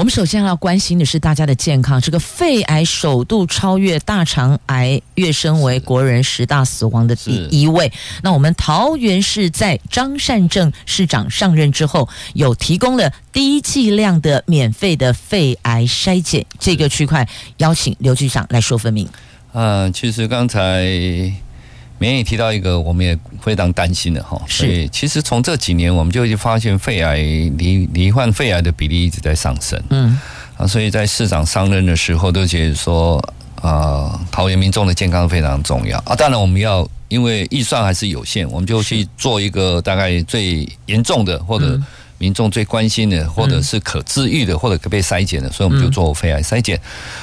[0.00, 2.00] 我们首先要关心的是大家的健康。
[2.00, 7.92] 这个肺癌首度超越大肠癌，跃升为国人十大死亡的第一位。
[8.22, 16.46] 那我们桃园市在张善政市长上任之后，有提供了低剂量的免费的肺癌筛检。
[16.58, 19.06] 这个区块邀请刘局长来说分明。
[19.52, 21.30] 嗯，其实刚才。
[22.00, 24.40] 免也提到一个，我们也非常担心的哈。
[24.48, 29.80] 所以其实从这几年，我们就已经发现肺癌罹罹患肺癌的比例一直在上升。
[29.90, 30.18] 嗯，
[30.56, 33.22] 啊，所以在市长上任的时候，都觉得说，
[33.60, 36.16] 啊，桃园民众的健康非常重要啊。
[36.16, 41.80] 当然，我们要因为预算还是有限，我们就去做一个大概最严重的或者。
[42.20, 46.78] 民众最关心的，或者是可治愈的，或者可被筛检的，所以我们就做肺癌筛检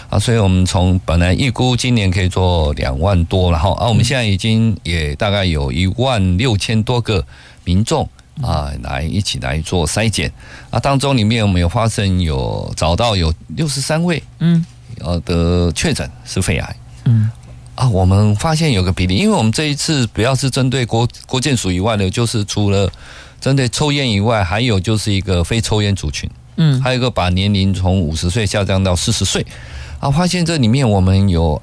[0.09, 0.17] 啊。
[0.17, 7.23] 所以我们从本来预估今年可以做两万多，然后啊，我们现在已经也大概有一万六千多个
[7.63, 8.09] 民众
[8.41, 10.31] 啊，来一起来做筛检
[10.71, 10.79] 啊。
[10.79, 14.65] 当中里面我们有发生有找到有六十三位，嗯，
[15.01, 17.29] 呃的确诊是肺癌，嗯
[17.75, 22.91] 啊，我们发现有个比例，因为我们这一次主要是针对国国建署以外的，就是除了。
[23.39, 29.45] 针对抽烟以外，还有就是一个非抽烟族群，嗯，还有一个把年龄从五十岁下降到四十岁，
[29.99, 31.61] 啊，发现这里面我们有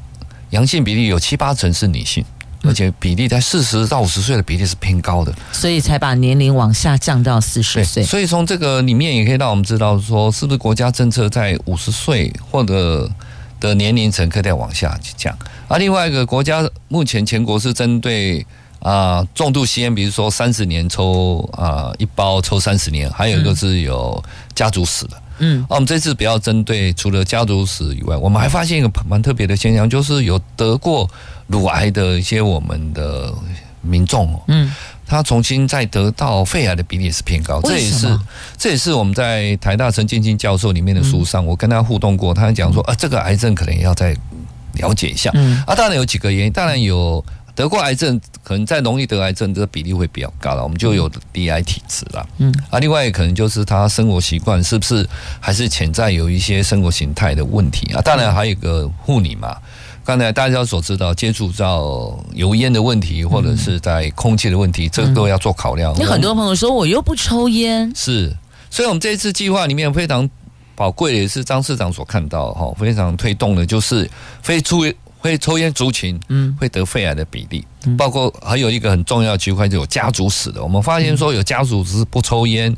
[0.51, 2.25] 阳性比例有七八成是女性，
[2.63, 8.05] 而且比例在四十到五十岁的比例是偏高的，所以才把年龄往下降到四十岁。
[8.05, 13.11] 所以从这个里面也可以让我们知道说，是不是国家政策在五十岁或者
[13.59, 15.37] 的年龄层可以再往下降。
[15.67, 18.47] 啊，另外一个国家目前全国是针对。
[18.85, 24.23] 啊，重度吸烟，比如说三十年抽啊一包，抽三十年，还有一个是有
[24.55, 31.09] 家族史的，嗯，啊，我们这次比较针对除了家族史以外，我们还发现一个蛮特别的现象，就是有得过
[31.47, 33.33] 乳癌的一些我们的
[33.81, 34.71] 民众哦，嗯，
[35.07, 38.21] 他重新再得到肺癌的比例是偏高，这也是
[38.59, 44.15] 这也是我们在台大陈建清教授里面的书上，我跟他互动过，他讲说啊，这个癌症可能要再
[44.75, 47.25] 了解一下，嗯，啊，当然有几个原因，当然有。
[47.55, 52.27] 得过癌症，可能再容易得癌症，这个比例会比较高了，我们就有罹癌体质了。
[52.39, 58.03] 嗯，啊，另外可能就是他生活习惯是不是还是潜在有一些生活形态的问题啊？
[58.03, 59.57] 当然还有一个护理嘛，
[60.05, 65.97] 刚才大家所知道接触到油烟的问题，或者是在空气的问题，这个都要做考量。
[65.99, 68.37] 有很多朋友说我又不抽烟，是，
[68.69, 70.29] 所以我们这一次计划里面非常
[70.75, 74.11] 宝贵的也是张市长所看到哈，非常推动的就是
[74.43, 74.85] 非出。
[75.25, 77.65] 会抽烟族群，嗯，会得肺癌的比例，
[77.97, 80.63] 包括还有一个很重要的区块，就有家族史的。
[80.63, 82.77] 我们发现说，有家族史不抽烟，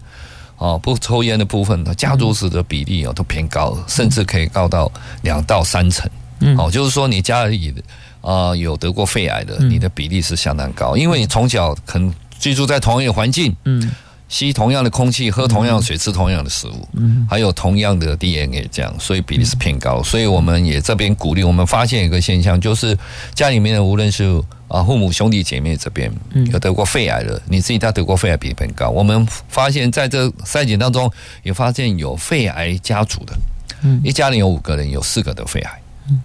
[0.57, 4.89] 哦，不抽烟的部分，家族史的比例哦都偏高，甚至可以高到
[5.23, 6.09] 两到三成。
[6.39, 7.75] 嗯，哦，就是说你家里
[8.21, 13.91] 啊有得过肺癌的，你的比例是相当高，因为你从小可能居住在同一个环境，嗯。
[14.29, 20.03] 吸同样的空气，喝同样的水，吃同样的食物，嗯，还有同样的 DNA，这样，所以比例是偏高。
[20.03, 22.97] 所以我们也这边鼓励，我们发现一个现象，就是
[23.35, 24.25] 家里面的无论是
[24.67, 26.13] 啊父母兄弟姐妹这边
[26.51, 28.89] 有得过肺癌的，你自己他得过肺癌比例偏高。
[28.89, 31.11] 我们发现在这筛检当中，
[31.45, 33.39] 也发现有肺癌家族的，
[33.83, 35.81] 嗯，一家人有五个人，有四个得肺癌。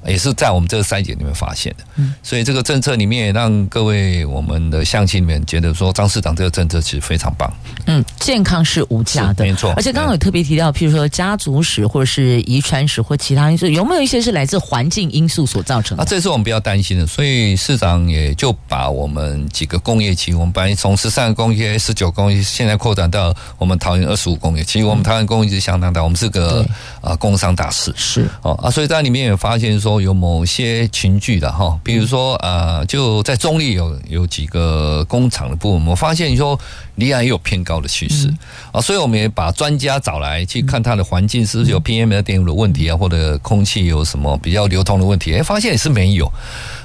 [0.05, 7.51] 也是在我们这个筛检里面发现的，所以这个政策里面也让各位我们的乡亲里面觉得说，张市长这个政策其实非常棒。
[7.86, 9.73] 嗯，健康是无价的，没错。
[9.75, 16.03] 而且刚刚有特别提到，譬如说家族史或者是遗传史或其他因素，有没有一些是来自环境因素所造成的？
[16.03, 17.07] 啊，这是我们比较担心的。
[17.07, 24.63] 所以市长也就把我们几个工业区，我们本来从十三个工业、十九工业，现在扩展到我们桃园二十五工业。
[24.63, 26.63] 其实我们桃园工业是相当大，我们是个
[27.01, 27.91] 啊工商大市。
[27.97, 29.70] 是哦啊，所以在里面也发现。
[29.80, 36.59] 说有某些群聚的哈，比如说呃，就在中立有有几个工厂的部分，我发现说
[36.95, 38.32] 离岸也有偏高的趋势
[38.72, 46.32] 啊，所以我们也把专家找来去看它的环境是不是有 PM 二点五的问题啊，或者空气有什么比较流通的问题，哎，发现也是没有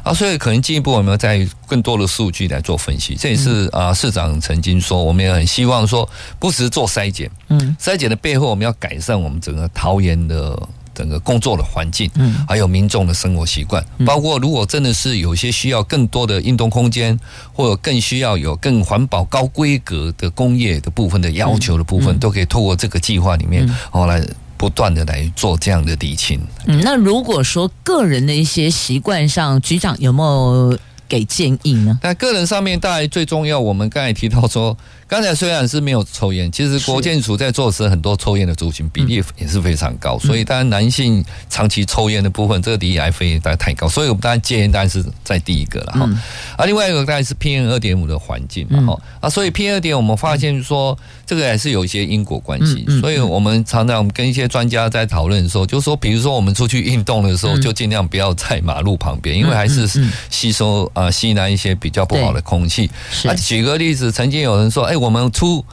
[0.02, 3.14] 啊，所以可能进一步我们要再更多的数据来做分析。
[3.14, 6.08] 这也是啊，市长曾经说，我们也很希望说，
[6.38, 10.56] 不只是做筛检，嗯，筛检的背后我们要改善我们整个桃园的。
[10.96, 17.18] 整个工作的环境，嗯，还有民众的生活习惯，包括如果真的是有些需要更多的运动空间，
[17.52, 24.26] 或者更需要有更环保、高规格的工业的部分的要求的部分，都可以透过这个计划里面，后，来
[24.56, 26.40] 不断的来做这样的理清。
[26.66, 31.98] 嗯，那如果说个人的一些习惯上，局长有没有给建议呢？
[32.02, 34.74] 那个人上面，当然最重要，我们刚才提到说。
[35.08, 46.10] 刚才虽然是没有抽烟，其实国健署在做时，很多抽烟的族群比例也是非常高，所以当然男性长期抽烟的部分，这个罹癌非大概太高，所以我们当然戒烟当然是在第一个了哈。
[46.56, 49.00] 啊，另外一个当然是 PM 二点五的环境嘛哈。
[49.20, 59.88] 啊，所以 PM 二点五我们发现说这个还是有一些因果关系，所以我们常常跟一些专家在讨论的时候，就说，比如说我们出去运动的时候，就尽量不要在马路旁边，因为还是
[60.30, 62.90] 吸收啊吸纳一些比较不好的空气。
[63.24, 64.95] 啊，举个例子，曾经有人说，哎。
[64.96, 65.64] 我们出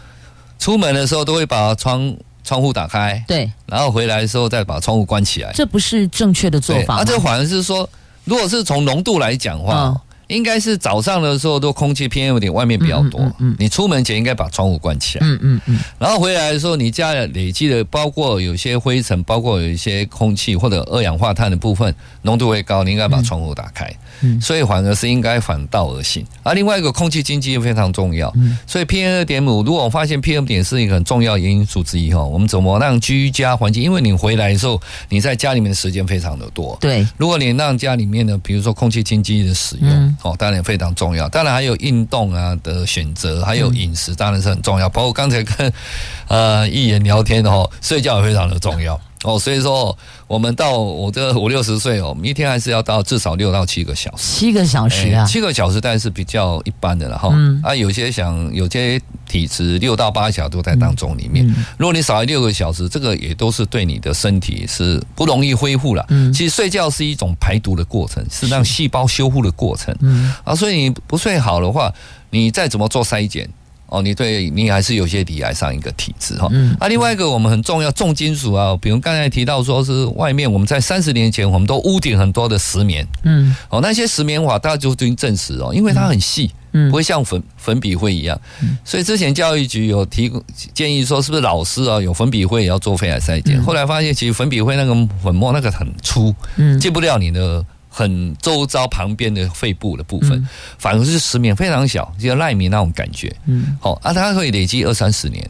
[0.59, 6.97] 出门的时候都会把窗窗户打开，对，然后回来的时候再把窗户关起来，这不是正确的做法。
[6.97, 7.89] 啊，这反而是说，
[8.23, 9.73] 如果是从浓度来讲的话。
[9.75, 10.01] 哦
[10.33, 26.25] 应该是早上的时候都空气 PM 有点外面比较多，嗯，嗯，嗯，你出门前应该把窗户关起来，嗯嗯嗯，然后回来的时候你家累积的包括有些灰尘，包括有一些空气或者二氧化碳的部分浓度会高，你应该把窗户打开，嗯，所以反而是应该反道而行。
[26.41, 33.83] 而另外一个空气清净非常重要，嗯，所以 PM 二点五，如果我发现 PM 点是一个很重要的因素之一哈，我们怎么让居家环境？
[33.83, 40.17] 因为你回来的时候你在家里面的时间非常的多，对，如果你让家里面的比如说空气清净的使用。
[40.23, 41.29] 哦，当然非常重要。
[41.29, 44.89] 当然还有运动啊的选择，还有饮食，当然是很重要。
[44.89, 45.71] 包括刚才跟
[46.27, 48.99] 呃议员聊天的哦，睡觉也非常的重要。
[49.23, 49.97] 哦，所以说
[50.27, 54.23] 我们到我这五六十岁哦，一天还是要到至少六到七个小时。
[54.39, 57.29] 七个小时啊，七个小时，但是比较一般的了哈。
[57.31, 57.59] 嗯。
[57.63, 61.45] 啊，有些想有些体质六到八小时都在当中里面。
[61.77, 66.05] 如果你少于六个小时，这个也都是对你的身体是不容易恢复了。
[66.09, 66.31] 嗯。
[66.33, 69.95] 其实睡觉是一种排毒的过程，是让细胞修复的过程。
[70.01, 70.33] 嗯。
[70.43, 71.93] 啊，所以你不睡好的话，
[72.29, 73.49] 你再怎么做筛检。
[73.93, 76.49] 哦，你对你还是有些罹癌上一个体质哈。
[76.51, 76.75] 嗯。
[76.79, 83.07] 啊，另外一个我们很重要重金属啊，比如刚才提到说是外面我们在三十年前我们都屋顶很多的石棉。
[83.23, 83.55] 嗯。
[83.69, 88.39] 哦，那些石棉瓦大家就已经证实哦，因为它很细，嗯，不会像粉粉笔灰一样。
[88.83, 90.31] 所以之前教育局有提
[90.73, 93.61] 建议说，是不是老师啊有粉笔灰也要做肺癌筛检？
[93.61, 97.63] 后来发现，其实粉笔灰那个粉末那个很粗，嗯，进不了你的
[97.95, 100.47] 很周遭旁边的肺部的部分，
[100.79, 105.47] 反而是石绵非常小，就像奈米那种感觉，嗯，好啊，它会累积二三十年。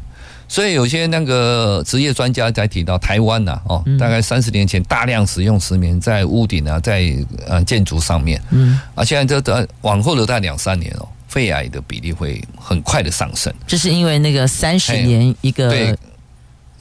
[0.49, 7.15] 所以有些那个职业专家在提到台湾呐，哦，大概三十年前大量使用石棉在屋顶啊，在
[7.47, 13.51] 呃建筑上面，嗯，啊，现在这往后的大概两三年哦，肺癌的比例会很快的上升。
[13.65, 15.97] 这是因为那个三十年一个对，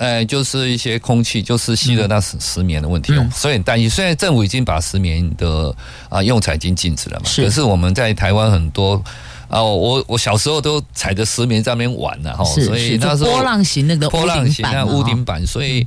[0.02, 3.88] 呃，就是一些空气就是吸的那石石棉的问题，所以很担心。
[3.88, 5.72] 虽然政府已经把石棉的
[6.08, 9.00] 啊用材已经禁止了嘛，可是我们在台湾很多。
[9.48, 15.86] 啊，我我小时候都踩着石棉在那边玩呢，哈，所以那时候波浪形那个波浪形那屋顶板，所以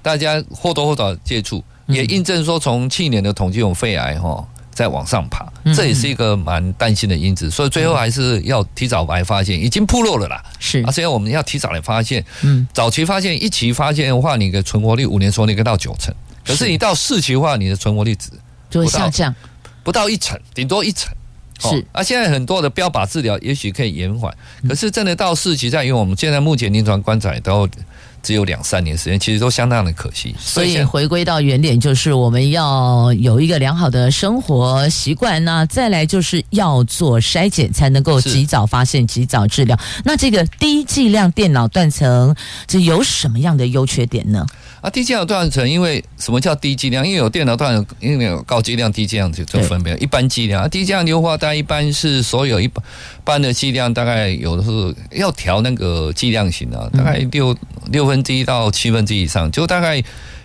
[0.00, 4.42] 大家或多或少接触，也印证说，从去年的统计，有肺癌哈
[4.72, 10.82] 在往上爬，这也是一个蛮担心的因子，所以最后还是要提早来发现，已经铺落了啦，是。
[10.82, 16.14] 啊，所以我们要提早来发现，嗯，早期发现一期发现的话，你的存活率五年说那个到九成，
[16.44, 18.30] 可是你到四期的话，你的存活率值
[18.70, 19.34] 就会下降，
[19.82, 21.12] 不到一成，顶多一成。
[21.60, 21.84] 是。
[21.92, 24.34] 啊，现在很多的标靶治疗也许可以延缓，
[24.68, 27.68] 可是真的到四期再用，我们现在目前临床观察都
[28.22, 30.34] 只有两三年时间，其实都相当的可惜。
[30.38, 39.78] 所以回归到原点，就是我们要有一个良好的生活习惯，那再来就是要做筛检，才能够及早发现、及早治疗。
[40.04, 42.34] 那这个低剂量电脑断层，
[42.66, 44.46] 这有什么样的优缺点呢？
[44.80, 47.06] 啊，低剂量断层，因为什么叫低剂量？
[47.06, 49.96] 因为有电脑断层，因为有高剂量、低剂量就就分别。
[49.98, 52.68] 一般剂量啊，低剂量硫化氮一般是所有一
[53.22, 57.56] 般的剂量，大概有的是要调那个剂量型啊，大概六
[57.86, 59.96] 六分之一到七分之一以上，就大概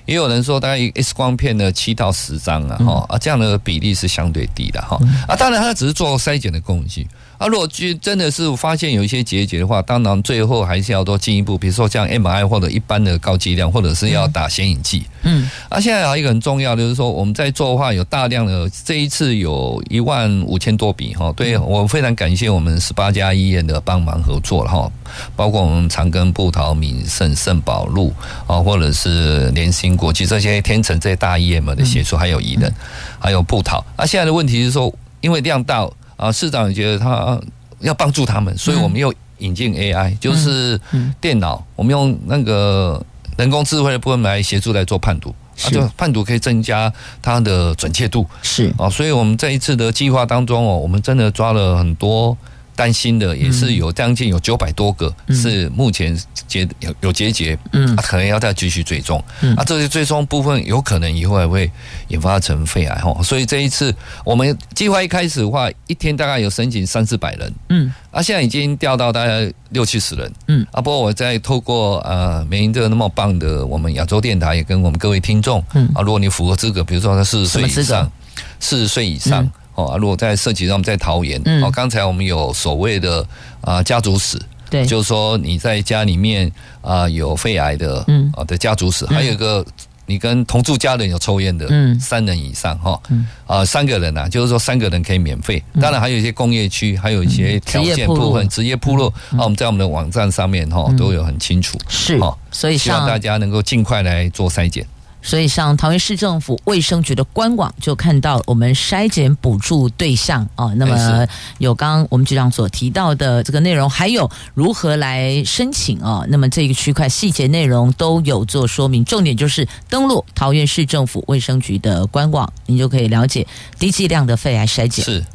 [0.06, 7.08] 也有人说大概 X 光片呢七到十张啊，哈啊这样的比例是相对低的哈啊，当然它只是做筛检的工具。
[7.38, 15.04] 啊，如果去真的是发现有一些结节的话，当然最后还是要多进一步，比如说像 MRI 或者一般的高剂量，或者是要打显影剂。
[15.22, 24.92] 嗯，啊，现在还有一个很重要的就是说，我们在做的话有大量的，这一次有一万五千多笔哈，对我非常感谢我们十八家医院的帮忙合作了哈，
[25.36, 28.12] 包括我们长庚、布桃、敏盛、圣宝路
[28.48, 32.72] 啊，或者是联兴国际这些天成这些大医院们的协助，还有宜能，
[33.20, 33.86] 还有布桃。
[33.96, 35.88] 啊，现在的问题是说，因为量大。
[36.18, 37.40] 啊，市长也觉得他
[37.80, 40.80] 要帮助他们，所以我们又引进 AI，就是
[41.22, 43.02] 电脑，我们用那个
[43.38, 46.92] 人工智慧的部分来协助来做判读，啊，就判读可以增加
[47.22, 48.26] 它的准确度。
[48.42, 52.38] 是啊，所以我们这一次的计划当中哦，我们真的抓了很多。
[52.78, 56.16] 担心的也是有将近有九百多个是目前
[56.48, 61.70] 结有有结节，嗯，可能要再继续追踪，嗯，啊，这些追踪部分有可能以后还会
[62.10, 78.12] 引发成肺癌哈，所以这一次我们计划一开始的话，一天大概有申请三四百人，嗯，啊，现在已经掉到大概六七十人，嗯，啊，不过我在透过呃美英这个那么棒的我们亚洲电台，也跟我们各位听众，嗯，啊，如果你符合资格，比如说他四十岁以上，
[78.60, 79.50] 四十岁以上。
[79.78, 83.24] 哦，如果在涉及到，我们在桃园，哦，刚才我们有所谓的
[83.62, 86.52] 啊家族史，对，就是说你在家里面
[86.82, 89.64] 啊有肺癌的，嗯，啊的家族史，还有一个
[90.08, 93.00] 你跟同住家人有抽烟的，嗯，三人以上哈，
[93.46, 104.84] 啊三个人呐，就是说三个人可以免费，当然还有一些工业区，还有一些条件部分，职业铺路，啊，我们在我们的网站上面哈都有很清楚，是，哦所以希望大家能够尽快来做筛检。
[105.28, 110.74] 所以，像桃园市政府卫生局的官网就看到我们筛检补助对象哦。
[110.78, 116.26] 那么有刚刚我们局长所提到的这个内容，还有如何来申请哦。
[116.30, 123.46] 那么这个区块细节内容都有做说明，重点就是登录桃园市政府卫生局的官网，你就可以了解
[123.78, 125.04] 低剂量的肺癌筛检。
[125.04, 125.26] 是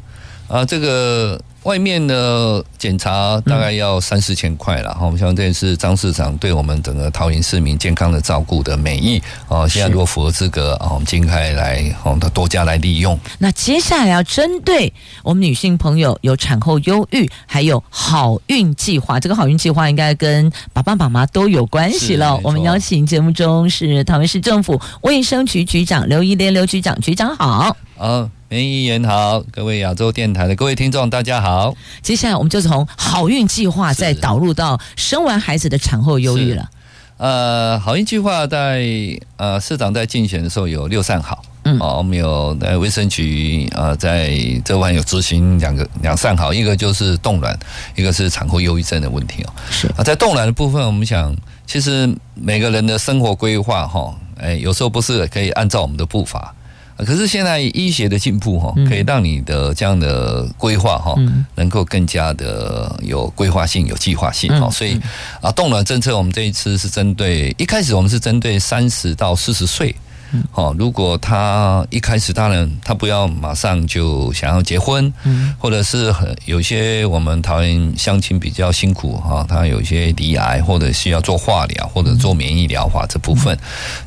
[0.47, 1.39] 啊，这个。
[1.63, 9.67] 外面的检查大概要三四千块了哈，我们相信这是张市长对我们整个桃园市民健康的照顾的美意啊。
[9.67, 13.17] 现在如果符合资格啊，我们尽快来，我们多加来利用。
[13.39, 14.93] 那接下来要针对
[15.23, 22.37] 我们女性朋友有产后忧郁，还有好运计划，这个好运计划应该跟爸爸妈妈都有关系了。
[22.43, 27.75] 我们邀请节目中是桃园市政府卫生局局长刘一莲刘局长，局长好。
[27.97, 28.29] 好。
[28.53, 31.75] 联谊员好，各位亚洲电台的各位听众，大家好。
[32.03, 36.69] 接下来我们就从好运计划再导入到生完孩子的产后忧郁了。
[37.17, 38.85] 呃，好运计划在
[39.37, 47.57] 呃市长在竞选的时候有六善好，嗯，哦，我们有在卫生局呃在这块有执行两个两善好，一个就是冻卵，
[47.95, 49.49] 一个是产后忧郁症的问题哦。
[49.71, 51.35] 是啊，在冻卵的部分，我们想
[51.65, 56.53] 其实每个人的生活规划哈，哎，有时候不是可以按照我们的步伐。
[57.05, 61.15] 可是现在医学的进步哈，可以让你的这样的规划哈，
[61.55, 64.69] 能够更加的有规划性、有计划性哈。
[64.69, 64.99] 所以
[65.41, 69.95] 啊，冻卵政策我们这一次是针对一开始我们是针对三十到四十岁。
[70.51, 83.57] 好，如果他一开始当然他不要马上就想要结婚，嗯，或者是很有些我们桃园相亲比较辛苦哈，他有一些罹癌或者需要做化疗或者做免疫疗法这部分，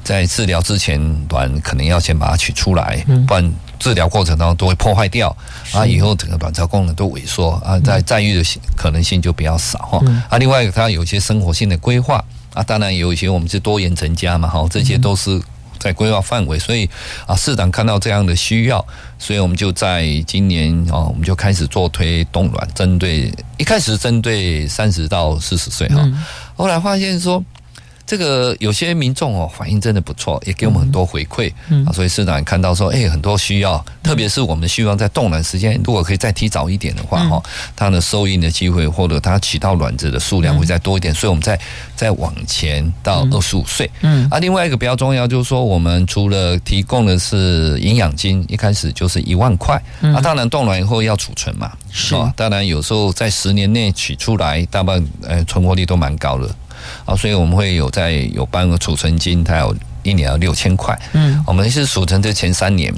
[0.02, 5.36] 在治疗之前卵可能要先把它取出来，不然治疗过程当中都会破坏掉，
[5.72, 10.00] 啊，以后整个卵巢功能都萎缩啊，在再育的可能性就比较少哈。
[10.28, 12.24] 啊，另外他有一些生活性的规划
[12.54, 15.40] 啊，当然有一些我们是多元成家嘛，哈，这些都是。
[15.78, 16.88] 在规划范围，所以
[17.26, 18.84] 啊，市长看到这样的需要，
[19.18, 26.02] 所以我们就在今年啊，我们就开始做推动卵，针对一开始针对三十到四十岁哈，
[26.56, 27.44] 后来发现说。
[28.06, 37.42] 这个有些民众哦，反应真的不错，也给我们很多回馈，嗯，所以市长也看到说，哎，很多需要，特别是我们希望在冻卵时间，如果可以再提早一点的话，哈，
[37.74, 41.58] 它的受孕的机会或者它取到卵子的数量会再多一点，所以我们再
[41.96, 56.48] 再往前到二十五岁，嗯，啊，另外一个比较重要就是说，我们除了提供的是营养金，一开始就是一万块，啊，当然冻卵以后要储存嘛，是，当然有时候在十年内取出来，大半呃存活率都蛮高的。
[57.04, 59.74] 啊，所以我们会有在有办个储存金，它有
[60.06, 60.98] 一年要六千块。
[61.12, 62.92] 嗯，我们是储存这前三年，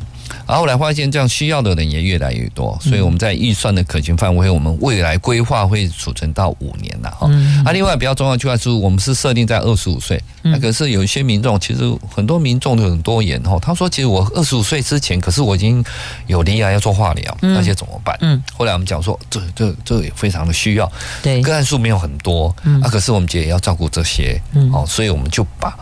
[0.47, 7.31] 然后后来发现这样需要的人也越来越多，所以我们在预算的可行范围，我们未来规划会储存到五年了哈。
[7.65, 11.81] 啊，另外比较重要的就是我们是设定在二十五岁，那可是有一些民众，其实
[12.15, 15.85] 很多民众都很多言哈，他说其实我二十五岁之前，可是我已经
[16.27, 18.17] 有罹癌要做化疗，那些怎么办？
[18.21, 20.91] 嗯，后来我们讲说，这这这也非常的需要，
[21.23, 25.77] 对，个案数没有很多，啊，可是我们也要照顾这些，嗯哦，所以我们就把。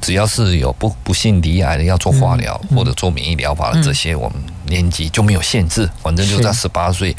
[0.00, 7.14] 只要是有不不幸罹癌的要做化疗或者做免疫疗法的这些，我们年纪就没有限制，反正就在十八岁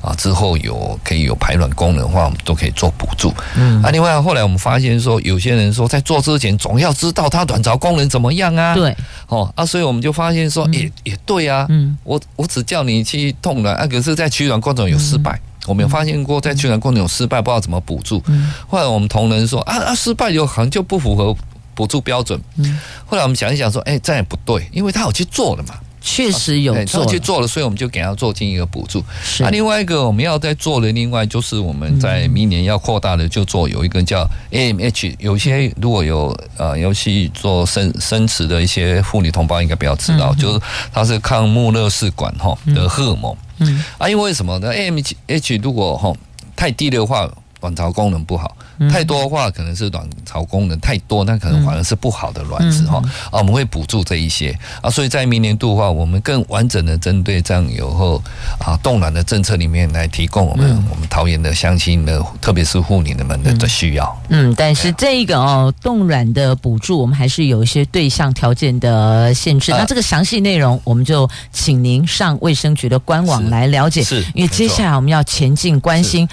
[0.00, 3.32] 啊之后有可以有排卵功能的话，我们都可以做补助。
[3.56, 8.74] 嗯，啊，另外后来我们发现说，有些人说在做之前总要知道他卵巢功能怎么样啊？
[8.74, 8.96] 对，
[9.28, 18.22] 哦啊，所以我们就发现说，也也对啊，嗯，我我只叫你去痛卵啊，可是在取卵过程有失败，我们有发现过在取卵过程有失败，不知道怎么补助。
[18.68, 21.36] 后来我们同仁说啊啊，失败有可能就不符合。
[21.74, 29.02] 补助标准，嗯，后来我们想一想说，哎，这样也不对，因为他有去做了嘛，确实有做，他去做了，所以我们就给他做进一个补助。
[29.22, 40.60] 是，啊，另外一个我们要在做的，另外就是我们在明年要扩大的，就做有一个叫 AMH，有些如果有呃，尤其做生生殖的一些妇女同胞应该比较知道，就是
[40.92, 46.12] 它是抗穆勒氏管哈的荷尔蒙，嗯，啊，因为什么呢？AMH 如果哈
[46.54, 47.28] 太低的话，
[47.62, 48.54] 卵巢功能不好。
[48.90, 53.00] 太多的话，可能是卵巢功能太多，那可能反而是不好的卵子哈。
[53.30, 58.20] 啊，我们会补助这一些啊，所以在明年度的话，我们更完整的针对这样有后
[58.58, 64.22] 啊冻卵的政策里面来提供我们我们桃园的乡亲的，特别是妇女们的的需要。
[64.30, 69.70] 嗯，但是这个哦冻卵的补助，我们还是有一些对象条件的限制。
[69.70, 74.02] 那这个详细内容，我们就请您上卫生局的官网来了解。
[74.02, 76.28] 是，因为接下来我们要前进关心。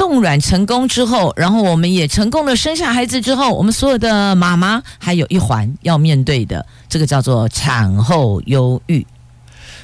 [0.00, 9.06] 冻卵成功之后，然后我们也成功的生下孩子之后，我们所有的妈妈还有一环要面对的，这个叫做产后忧郁。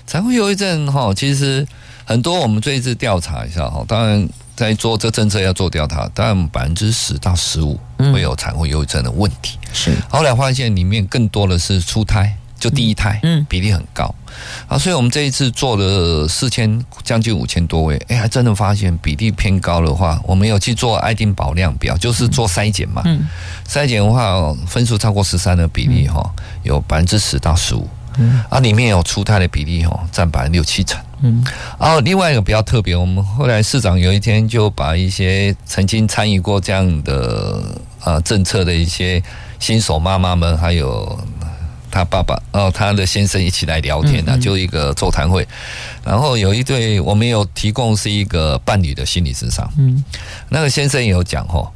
[0.06, 1.66] 产后忧郁症哈，其实
[2.06, 9.58] 很多我们这一次调查一下哈，当然在做这政策要做调查，当然百分之十到十五会有产后忧郁症的问题。
[9.74, 12.34] 是，后来发现里面更多的是出胎。
[12.59, 14.12] 就第一胎，嗯，比例很高，
[14.66, 23.28] 啊，所以我们这一次做了四千将近五千多位，哎，还真的发现比例偏高的话，我们有去做爱丁堡量表，就是做筛检嘛，嗯，
[23.68, 26.28] 筛检的话分数超过十三的比例哈，
[26.62, 27.86] 有百分之十到十五，
[28.16, 31.44] 嗯，啊，里面有初胎的比例哈，占百分之六七成，嗯，
[31.78, 37.62] 然后另外一个比较特别，我们后来市长有一天就把一些曾经参与过这样的
[38.02, 39.22] 呃政策的一些
[39.59, 41.20] 新手妈妈们还有。
[41.97, 45.49] 他爸爸哦，他的先生一起来聊天呢，就一个座谈会。
[46.05, 49.66] 然后有一对，我们有提供是一个伴侣的心理咨商。
[49.78, 50.05] 嗯，
[50.51, 51.72] 那个先生也有讲哦，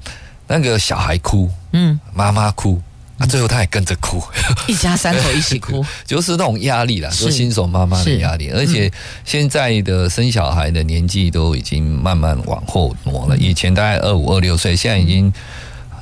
[0.47, 2.79] 那个小孩哭，嗯，妈妈哭，
[3.17, 4.23] 啊，最后他也跟着哭，
[4.69, 8.51] 一家三口一起哭， 就是那种压力啦，说新手妈妈的压力。
[8.51, 8.93] 而且
[9.25, 15.33] 现在的生小孩的年纪都已经慢慢往后挪了，以前大概二五二六岁，现在已经。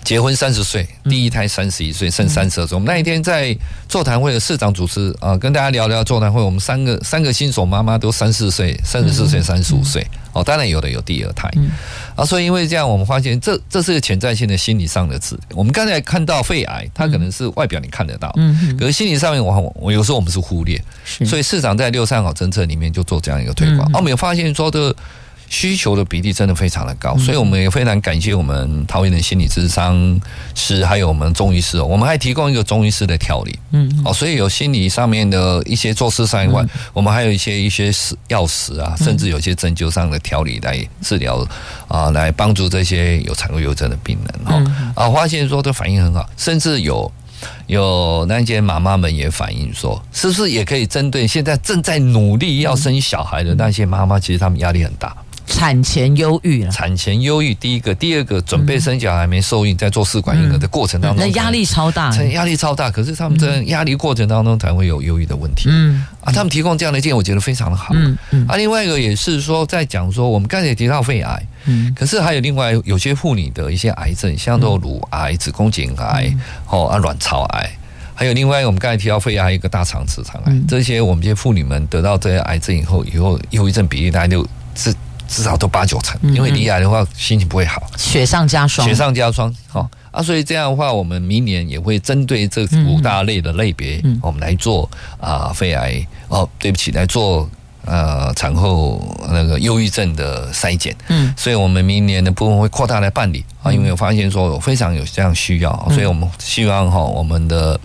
[0.09, 2.75] 结婚三十岁，第一胎三十一岁，剩三十二岁。
[2.75, 3.55] 我们那一天在
[3.91, 6.41] 座谈会的市长主持啊，跟大家聊聊座谈会。
[6.41, 10.03] 我们三个三个新手妈妈都三四岁、三十四岁、三十五岁。
[10.33, 11.51] 哦，当然有的有第二胎。
[12.17, 15.21] 啊，所以因为这样，我们发现这这是个潜在性的心理上的。
[15.51, 20.83] 我们刚才看到肺癌，它可能是外表你看得到，嗯，可是心理上面，我我有时候我们是忽略。
[21.05, 23.87] 所以市长在六三好政策里面就做这样一个推广。
[23.89, 24.97] 啊，我们有发现说的。
[25.51, 30.21] 需求的比例真的非常的高，所以我们也非常感谢我们桃园的心理咨商
[30.55, 41.47] 师，还有我们中医师哦，我们还提供一个中医师的调理，嗯，哦，所以有心理上面的一些做事上以外，我们还有一些一些食药食啊，甚至有些针灸上的调理来治疗
[41.89, 44.63] 啊，来帮助这些有产后忧郁症的病人哈，
[44.95, 47.11] 啊，发现说这反应很好，甚至有
[47.69, 55.17] 有那些妈妈们也反映说，是不是也可以针对现在正在努力要生小孩的那些妈妈，其实他们压力很大。
[55.49, 62.91] 产前忧郁了，产前忧郁，第一个，第二个，准备生小孩没受孕，在做试管婴儿的过程当中，那压力超大，压力超大。
[62.91, 65.69] 可是他们在压力过程当中才会有忧郁的问题。
[65.71, 67.95] 嗯啊，他们提供这样的建议，我觉得非常的好。
[67.97, 68.47] 嗯嗯。
[68.47, 76.31] 啊，另外一个也是说，在讲说，我们刚才也提到肺癌，嗯，可是还有另外有些妇女的一些癌症，像做乳癌、子宫颈癌，
[76.69, 77.71] 哦啊，卵巢癌，
[78.15, 84.47] 还有另外我们刚才提到肺癌，一个大肠直肠癌，这些我们这些妇女们得到这些癌症以后，以后忧郁症比例大概就
[84.77, 84.95] 是。
[85.29, 89.55] 至少都八九成，因为离癌的话心情不会好，雪上加霜，雪上加霜。
[89.69, 97.49] 好啊，所以这样的话，我们明年也会针对这五大类的类别，我们来做啊肺癌哦，对不起，来做
[97.85, 99.01] 呃产后
[99.31, 100.97] 那个忧郁症的筛检。
[101.09, 107.79] 嗯，所以我们明年的部分会扩大来办理啊，因为我发现说有非常有这样需要，所以我们希望哈我们的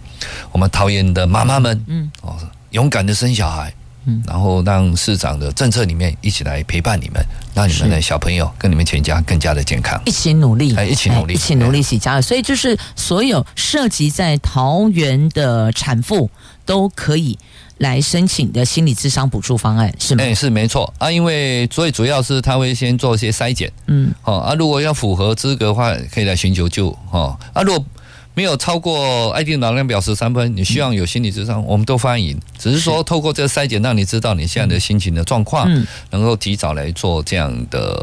[0.54, 2.38] 我们桃园的妈妈们，嗯哦，
[2.72, 3.72] 勇敢的生小孩。
[4.06, 12.22] 嗯，然后让市长的政策里面一起来陪伴你们，让你们的小朋友跟你们全家更加的健康，一起努力，哎，一起努力，一起努力，一起加油。
[12.22, 16.30] 所以就是所有涉及在桃园的产妇
[16.66, 17.38] 都可以
[17.78, 20.24] 来申请的心理智商补助方案，是吗？
[20.24, 27.86] 哎，是没错啊，因为最主要是他会先做一些筛检，嗯，好啊，如果要符合资格的话，可以来寻求救，哈啊，如果。
[28.36, 32.40] 没有超过爱定能量表十三分，你希望有心理智商，我们都欢迎。
[32.58, 35.70] 只是说透过这个筛检，让你知道你现在的心情的状况，
[36.10, 37.96] 能够提早来做这样的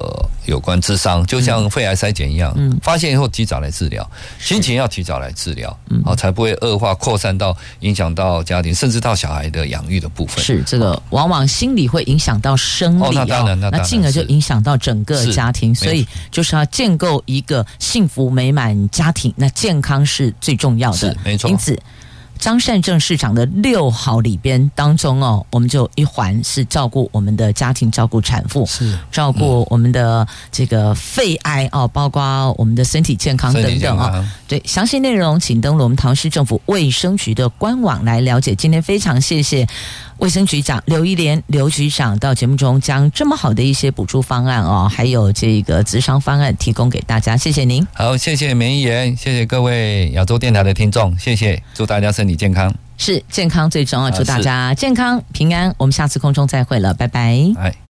[0.47, 4.09] 有关智商，就像肺癌筛检一样，发现以后提早来治疗，
[4.39, 10.45] 心情要提早来治疗，好才不会恶化扩散到影响到家庭，甚至到小孩的养育的部分。
[10.45, 20.20] 是这个，往往心理会影响到生理，哦，那当然，那进而就影响到整个家庭，所以就是要建构一个幸福美满家庭，那健康是。
[20.21, 21.49] 是最重要的，没错。
[21.49, 21.79] 因此，
[22.39, 34.27] 张善政市长的六好里边当中哦，我们就一环是照顾我们的家庭，照顾产妇，是照顾我们的这个肺癌哦，包括我们的身体健康等等啊。
[34.47, 38.55] 对，详细内容请登录我们桃市政府卫生局的官网来了解。
[38.55, 39.67] 今天非常谢谢。
[40.21, 47.87] 卫生局长刘一莲刘局长到节目中将这么好的一些补助方案哦，还有这个咨商方案提供给大家，谢谢您。
[47.95, 52.73] 好，谢谢梅议员，谢谢各位亚洲电台的听众，谢谢，祝大家身体健康。
[52.99, 55.75] 是健康最重要，祝大家健康平安。
[55.79, 57.90] 我们下次空中再会了，拜拜。